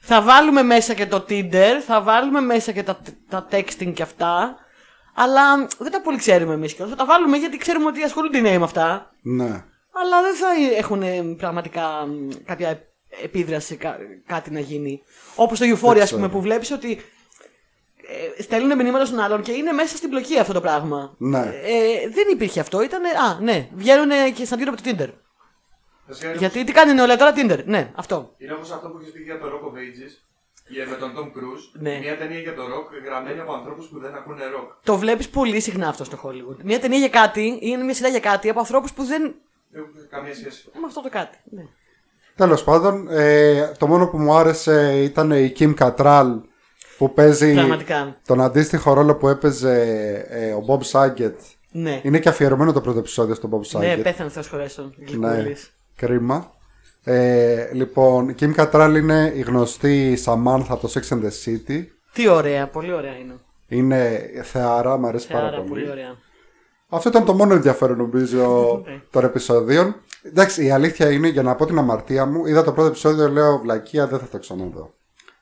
[0.00, 4.56] Θα βάλουμε μέσα και το Tinder, θα βάλουμε μέσα και τα, τα texting και αυτά,
[5.14, 8.40] αλλά δεν τα πολύ ξέρουμε εμείς και Θα τα βάλουμε γιατί ξέρουμε ότι ασχολούνται οι
[8.40, 9.64] νέοι με αυτά, Ναι.
[10.04, 12.82] Αλλά δεν θα έχουν ε, πραγματικά μ, κάποια
[13.22, 15.02] επίδραση, κα- κάτι να γίνει.
[15.34, 16.28] Όπως το Euphoria, Δεν α πούμε, ξέρω.
[16.28, 17.00] που βλέπεις ότι
[18.36, 21.14] ε, στέλνουν μηνύματα στον άλλον και είναι μέσα στην πλοκή αυτό το πράγμα.
[21.18, 21.38] Ναι.
[21.38, 22.82] Ε, δεν υπήρχε αυτό.
[22.82, 23.04] Ήταν.
[23.04, 25.08] Α, ναι, βγαίνουν και συναντιόνται από το Tinder.
[26.06, 28.34] Βασικά είναι Γιατί τι κάνει η νεολαία τώρα Tinder; Ναι, αυτό.
[28.38, 30.12] Είναι όπως αυτό που έχεις πει για το Rock of Ages
[30.68, 31.80] για- με τον Tom Cruise.
[31.80, 31.98] Ναι.
[31.98, 34.68] Μια ταινία για το rock γραμμένη από ανθρώπους που δεν ακούνε rock.
[34.84, 36.56] Το βλέπεις πολύ συχνά αυτό στο Hollywood.
[36.64, 39.34] Μια ταινία για κάτι είναι μια σειρά για κάτι από ανθρώπους που δεν.
[39.70, 40.70] Δεν έχουν καμία σχέση.
[40.74, 41.38] με αυτό το κάτι.
[41.50, 41.62] Ναι.
[42.36, 46.40] Τέλος πάντων, ε, το μόνο που μου άρεσε ήταν η Kim Cattrall
[46.98, 48.16] που παίζει Πραγματικά.
[48.26, 49.82] τον αντίστοιχο ρόλο που έπαιζε
[50.28, 51.34] ε, ο Bob Saget.
[51.72, 54.00] Ναι, Είναι και αφιερωμένο το πρώτο επεισόδιο στον Bob ναι Saget.
[54.02, 54.94] πέθανε Θεό χωρέσεων.
[55.18, 55.44] Ναι,
[55.96, 56.52] κρίμα.
[57.04, 61.84] Ε, λοιπόν, η Kim Cattrall είναι η γνωστή Samantha από το Sex and the City.
[62.12, 63.34] Τι ωραία, πολύ ωραία είναι.
[63.68, 65.68] Είναι θεάρα, μου αρέσει πάρα Άρα, πολύ.
[65.68, 66.16] πολύ ωραία.
[66.88, 69.02] Αυτό ήταν το μόνο ενδιαφέρον νομίζω Ναι.
[69.10, 69.94] των επεισοδίων.
[70.22, 73.58] Εντάξει, η αλήθεια είναι, για να πω την αμαρτία μου, είδα το πρώτο επεισόδιο, λέω
[73.58, 74.92] βλακεία, δεν θα το ξαναδώ.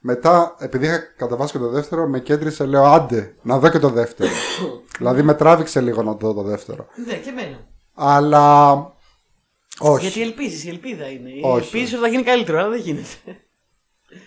[0.00, 3.88] Μετά, επειδή είχα κατεβάσει και το δεύτερο, με κέντρισε, λέω άντε, να δω και το
[3.88, 4.30] δεύτερο.
[4.98, 6.86] δηλαδή με τράβηξε λίγο να δω το δεύτερο.
[7.06, 7.66] Ναι, και εμένα.
[7.94, 8.72] Αλλά.
[9.78, 10.06] Όχι.
[10.06, 11.30] Γιατί ελπίζεις, η ελπίδα είναι.
[11.42, 11.64] Όχι.
[11.64, 13.06] Ελπίζεις ότι θα γίνει καλύτερο, αλλά δεν γίνεται.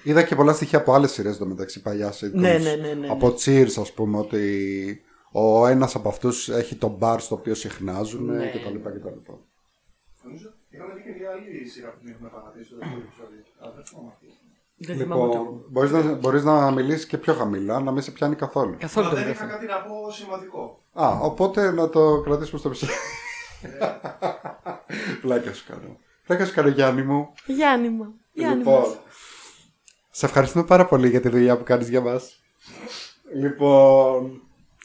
[0.03, 2.31] Είδα και πολλά στοιχεία από άλλες σειρές εδώ μεταξύ παλιά sitcoms.
[2.33, 5.01] Ναι, ναι, ναι, ναι, Από Cheers, ας πούμε, ότι
[5.31, 8.47] ο ένας από αυτούς έχει το μπαρ στο οποίο συχνάζουν Ναι.
[8.49, 8.75] κτλ.
[8.77, 9.31] κτλ.
[10.23, 13.41] Νομίζω είχαμε δει και μια άλλη σειρά που την έχουμε παρατήσει στο δεύτερο επεισόδιο.
[13.59, 14.25] Αλλά δεν θυμάμαι αυτή.
[14.77, 15.43] Δεν θυμάμαι ούτε εγώ.
[15.43, 18.75] Λοιπόν, μπορείς να, μπορείς να μιλήσεις και πιο χαμηλά, να μην σε πιάνει καθόλου.
[18.79, 19.53] Καθόλου Αλλά δεν δεν είχα είχα.
[19.53, 20.83] κάτι να πω σημαντικό.
[20.93, 22.95] Α, οπότε να το κρατήσουμε στο επεισόδιο.
[25.21, 25.97] Πλάκα σου κάνω.
[26.27, 27.29] Πλάκα σου κάνω Γιάννη μου.
[27.45, 28.13] Γιάννη μου.
[28.31, 28.95] Γιάννη λοιπόν, μου.
[30.09, 32.39] σε ευχαριστούμε πάρα πολύ για τη δουλειά που κάνεις για μας.
[33.35, 34.41] Λοιπόν,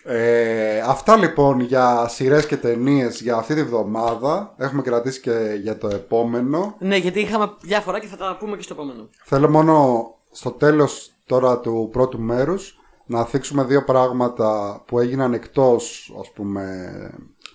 [0.07, 4.55] Ε, αυτά λοιπόν για σειρές και ταινίες για αυτή τη βδομάδα.
[4.57, 6.77] Έχουμε κρατήσει και για το επόμενο.
[6.79, 9.09] Ναι, γιατί είχαμε διάφορα και θα τα πούμε και στο επόμενο.
[9.25, 16.15] Θέλω μόνο στο τέλος τώρα του πρώτου μέρους να θίξουμε δύο πράγματα που έγιναν εκτός
[16.21, 16.75] ας πούμε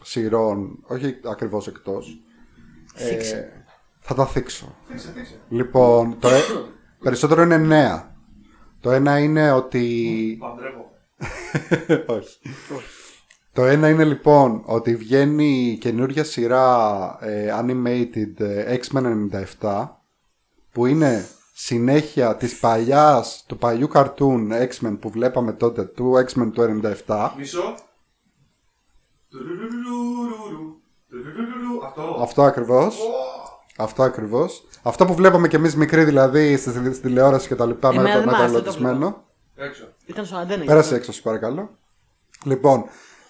[0.02, 2.22] σειρών, όχι ακριβώς εκτός.
[2.96, 3.64] Θίξε.
[4.00, 4.76] θα τα θίξω.
[4.88, 5.40] Θίξε, θίξε.
[5.50, 6.42] Λοιπόν, το ε-
[7.04, 8.16] περισσότερο είναι νέα.
[8.82, 10.38] Το ένα είναι ότι...
[10.40, 10.89] Παντρεύω.
[12.06, 12.40] Όχι.
[13.54, 19.28] Το ένα είναι λοιπόν ότι βγαίνει καινούργια σειρά ε, animated ε, X-Men
[19.62, 19.88] 97
[20.72, 26.82] που είναι συνέχεια της παλιάς, του παλιού cartoon X-Men που βλέπαμε τότε, του X-Men του
[27.06, 27.76] 97 Μισό.
[29.30, 30.82] Τουρουρουρουρουρου.
[31.10, 31.86] Τουρουρουρουρου.
[31.86, 32.18] Αυτό.
[32.22, 32.98] Αυτό ακριβώς
[33.78, 37.90] Αυτό ακριβώς Αυτό που βλέπαμε κι εμείς μικροί δηλαδή στη, στη τηλεόραση και τα λοιπά
[37.90, 39.24] Εμένα με, δεν το- με μ' το άρεσε, δεν το αλλοτισμένο
[39.56, 39.84] Έξω.
[40.10, 40.66] Ήταν στον αντένα.
[40.66, 41.78] Πέρασε έξω, σε παρακαλώ.
[42.44, 42.84] Λοιπόν,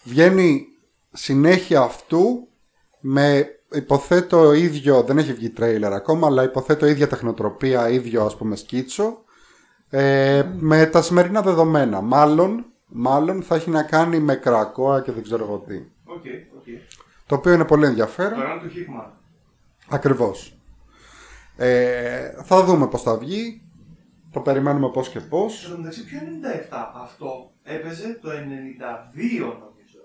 [0.04, 0.66] βγαίνει
[1.12, 2.48] συνέχεια αυτού
[3.00, 8.56] με υποθέτω ίδιο, δεν έχει βγει τρέιλερ ακόμα, αλλά υποθέτω ίδια τεχνοτροπία, ίδιο ας πούμε
[8.56, 9.24] σκίτσο,
[9.90, 12.02] ε, με τα σημερινά δεδομένα.
[12.02, 15.76] Μάλλον, μάλλον θα έχει να κάνει με Krakoa και δεν ξέρω εγώ τι.
[16.04, 16.24] OK,
[16.58, 16.66] OK.
[17.26, 18.40] Το οποίο είναι πολύ ενδιαφέρον.
[18.40, 19.12] Το run του Hickman.
[19.90, 20.58] Ακριβώς.
[21.56, 23.69] Ε, θα δούμε πώς θα βγει.
[24.32, 25.62] Το περιμένουμε πώς και πώς.
[25.62, 28.34] Στο μεταξύ, ποιο 97 αυτό; Έπαιζε το 92
[29.40, 30.00] νομίζω.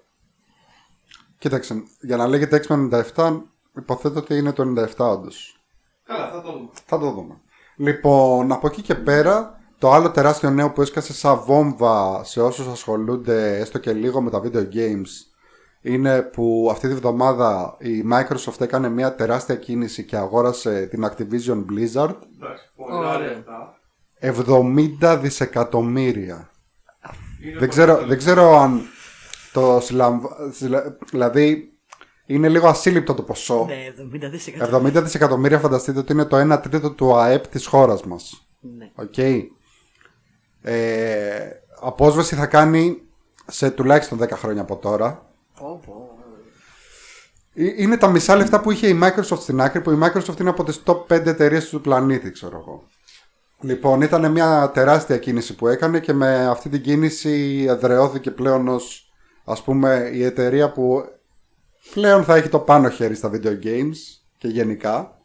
[1.39, 3.43] Κοίταξε, για να λέγεται X-Men 97,
[3.77, 5.64] υποθέτω ότι είναι το 97 όντως.
[6.05, 6.68] Καλά, θα το δούμε.
[6.85, 7.41] Θα το δούμε.
[7.77, 12.66] Λοιπόν, από εκεί και πέρα, το άλλο τεράστιο νέο που έσκασε σαν βόμβα σε όσους
[12.66, 15.35] ασχολούνται έστω και λίγο με τα video games
[15.81, 21.64] είναι που αυτή τη βδομάδα η Microsoft έκανε μια τεράστια κίνηση και αγόρασε την Activision
[21.70, 23.45] Blizzard Εντάξει, πολλά Ωραία.
[24.25, 24.62] Λεφτά.
[25.07, 26.51] 70 δισεκατομμύρια.
[27.43, 28.07] Είναι Δεν πολύ ξέρω, καλό.
[28.07, 28.83] δεν ξέρω αν
[29.53, 30.29] το συλλαμβα...
[30.53, 31.68] συλλα- Δηλαδή,
[32.27, 33.64] είναι λίγο ασύλληπτο το ποσό.
[33.68, 35.01] Ναι, 70 δισεκατομμύρια.
[35.01, 38.49] 70 δισεκατομμύρια φανταστείτε ότι είναι το 1 τρίτο του ΑΕΠ της χώρας μας.
[38.61, 38.91] Ναι.
[38.95, 39.18] Οκ.
[40.62, 41.51] Ε,
[41.81, 43.03] απόσβεση θα κάνει
[43.47, 45.31] σε τουλάχιστον 10 χρόνια από τώρα.
[45.59, 46.09] Πω, πω.
[47.55, 50.51] Ε, Είναι τα μισά λεφτά που είχε η Microsoft στην άκρη, που η Microsoft είναι
[50.51, 52.83] από τις top 5 εταιρείες του πλανήτη, ξέρω εγώ.
[53.64, 59.12] Λοιπόν, ήταν μια τεράστια κίνηση που έκανε και με αυτή την κίνηση εδρεώθηκε πλέον ως,
[59.44, 61.04] ας πούμε, η εταιρεία που
[61.94, 63.96] πλέον θα έχει το πάνω χέρι στα video games
[64.38, 65.18] και γενικά.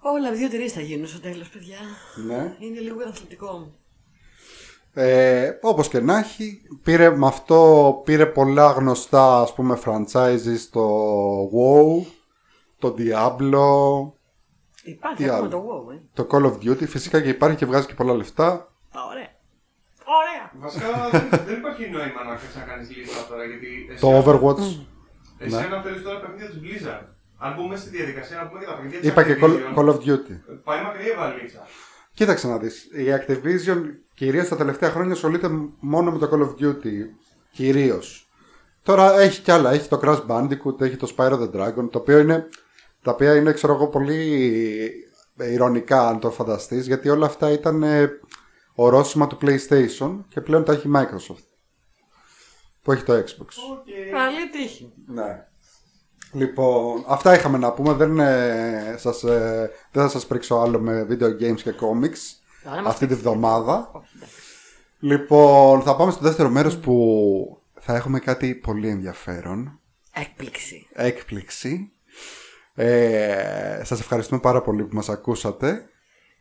[0.00, 1.78] Όλα δύο εταιρείε θα γίνουν στο τέλος, παιδιά.
[2.26, 2.56] Ναι.
[2.58, 3.72] Είναι λίγο αθλητικό.
[4.92, 10.86] Ε, όπως και να έχει, πήρε, με αυτό πήρε πολλά γνωστά ας πούμε franchises το
[11.42, 12.06] WoW,
[12.78, 14.17] το Diablo,
[14.88, 15.98] Υπάρχει Τι ακόμα άλλο; το WoW, ε.
[16.12, 18.48] το Call of Duty, φυσικά και υπάρχει και βγάζει και πολλά λεφτά.
[18.48, 19.30] Α, ωραία.
[20.18, 20.44] Ωραία.
[20.58, 23.68] Βασικά δεν, δεν υπάρχει νόημα να αρχίσεις να κάνεις λίστα τώρα γιατί.
[23.90, 24.66] Εσύ, Το Overwatch.
[25.38, 25.62] Εσύ ναι.
[25.62, 27.06] αναφέρει τώρα παιχνίδια της Blizzard.
[27.38, 29.88] Αν μπούμε στη διαδικασία να πούμε και τα παιχνίδια της Είπα και Call, Activision, Call
[29.92, 30.34] of Duty.
[30.64, 31.66] Πάει μακριά η βαλίτσα.
[32.14, 33.80] Κοίταξε να δεις, η Activision
[34.14, 35.48] κυρίως τα τελευταία χρόνια ασχολείται
[35.80, 36.94] μόνο με το Call of Duty.
[37.52, 38.28] Κυρίως.
[38.82, 42.18] Τώρα έχει κι άλλα, έχει το Crash Bandicoot, έχει το Spyro the Dragon, το οποίο
[42.18, 42.48] είναι,
[43.02, 48.10] τα οποία είναι ξέρω εγώ πολύ ηρωνικά αν το φανταστείς, γιατί όλα αυτά ήταν ε,
[48.74, 51.44] ορόσημα του PlayStation και πλέον τα έχει η Microsoft.
[52.82, 53.46] Που έχει το Xbox.
[53.46, 54.10] Okay.
[54.10, 54.92] Καλή τύχη.
[55.06, 55.46] Ναι.
[56.32, 57.92] Λοιπόν, αυτά είχαμε να πούμε.
[57.92, 62.82] Δεν, ε, σας, ε, δεν θα σας πρίξω άλλο με video games και comics Άρα
[62.82, 63.90] μας αυτή τη βδομάδα.
[63.92, 64.36] Όχι, εντάξει.
[64.98, 69.80] Λοιπόν, θα πάμε στο δεύτερο μέρος που θα έχουμε κάτι πολύ ενδιαφέρον.
[70.12, 70.88] Έκπληξη.
[70.92, 71.92] Έκπληξη.
[72.80, 75.82] Ε, σας ευχαριστούμε πάρα πολύ που μας ακούσατε.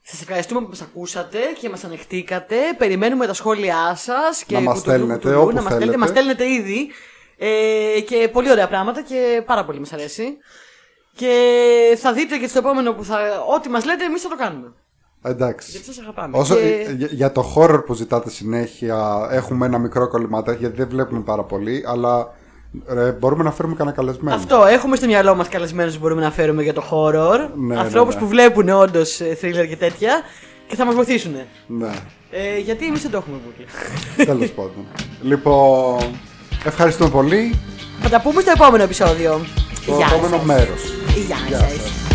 [0.02, 2.56] Σας ευχαριστούμε που μας ακούσατε και μας ανεχτήκατε.
[2.78, 5.80] Περιμένουμε τα σχόλιά σας και Να μας κουτουλού, στέλνετε κουτουλού, όπου να μας στέλνετε.
[5.80, 5.98] θέλετε.
[5.98, 6.90] Μας στέλνετε ήδη.
[7.38, 10.38] Ε, και πολύ ωραία πράγματα και πάρα πολύ μας αρέσει.
[11.16, 11.34] Και
[11.98, 13.18] θα δείτε και στο επόμενο που θα.
[13.56, 14.74] Ό,τι μας λέτε, εμείς θα το κάνουμε.
[15.24, 15.72] Εντάξει.
[15.72, 16.38] Γιατί σας αγαπάμε.
[16.38, 20.88] Όσο, Και- για, για το horror που ζητάτε συνέχεια έχουμε ένα μικρό κολληματάκι γιατί δεν
[20.88, 22.36] βλέπουμε πάρα πολύ αλλά
[22.90, 24.36] ε, μπορούμε να φέρουμε κανένα καλεσμένο.
[24.36, 27.40] Αυτό, έχουμε στο μυαλό μας καλεσμένους που μπορούμε να φέρουμε για το horror.
[27.56, 28.26] Ναι, Ανθρώπους ναι, ναι.
[28.26, 30.22] που βλέπουν όντως thriller και τέτοια
[30.68, 31.36] και θα μας βοηθήσουν.
[31.68, 31.90] Ναι,
[32.32, 33.68] Ε, γιατί εμείς δεν το έχουμε βούλει.
[34.30, 34.86] τέλος πάντων.
[35.22, 35.98] Λοιπόν,
[36.66, 37.60] ευχαριστούμε πολύ.
[38.02, 39.46] θα τα πούμε στο επόμενο επεισόδιο.
[39.86, 40.46] Το Γεια επόμενο σας.
[40.46, 40.82] μέρος.
[41.28, 41.72] Γεια Γεια σας.
[41.72, 42.07] σας.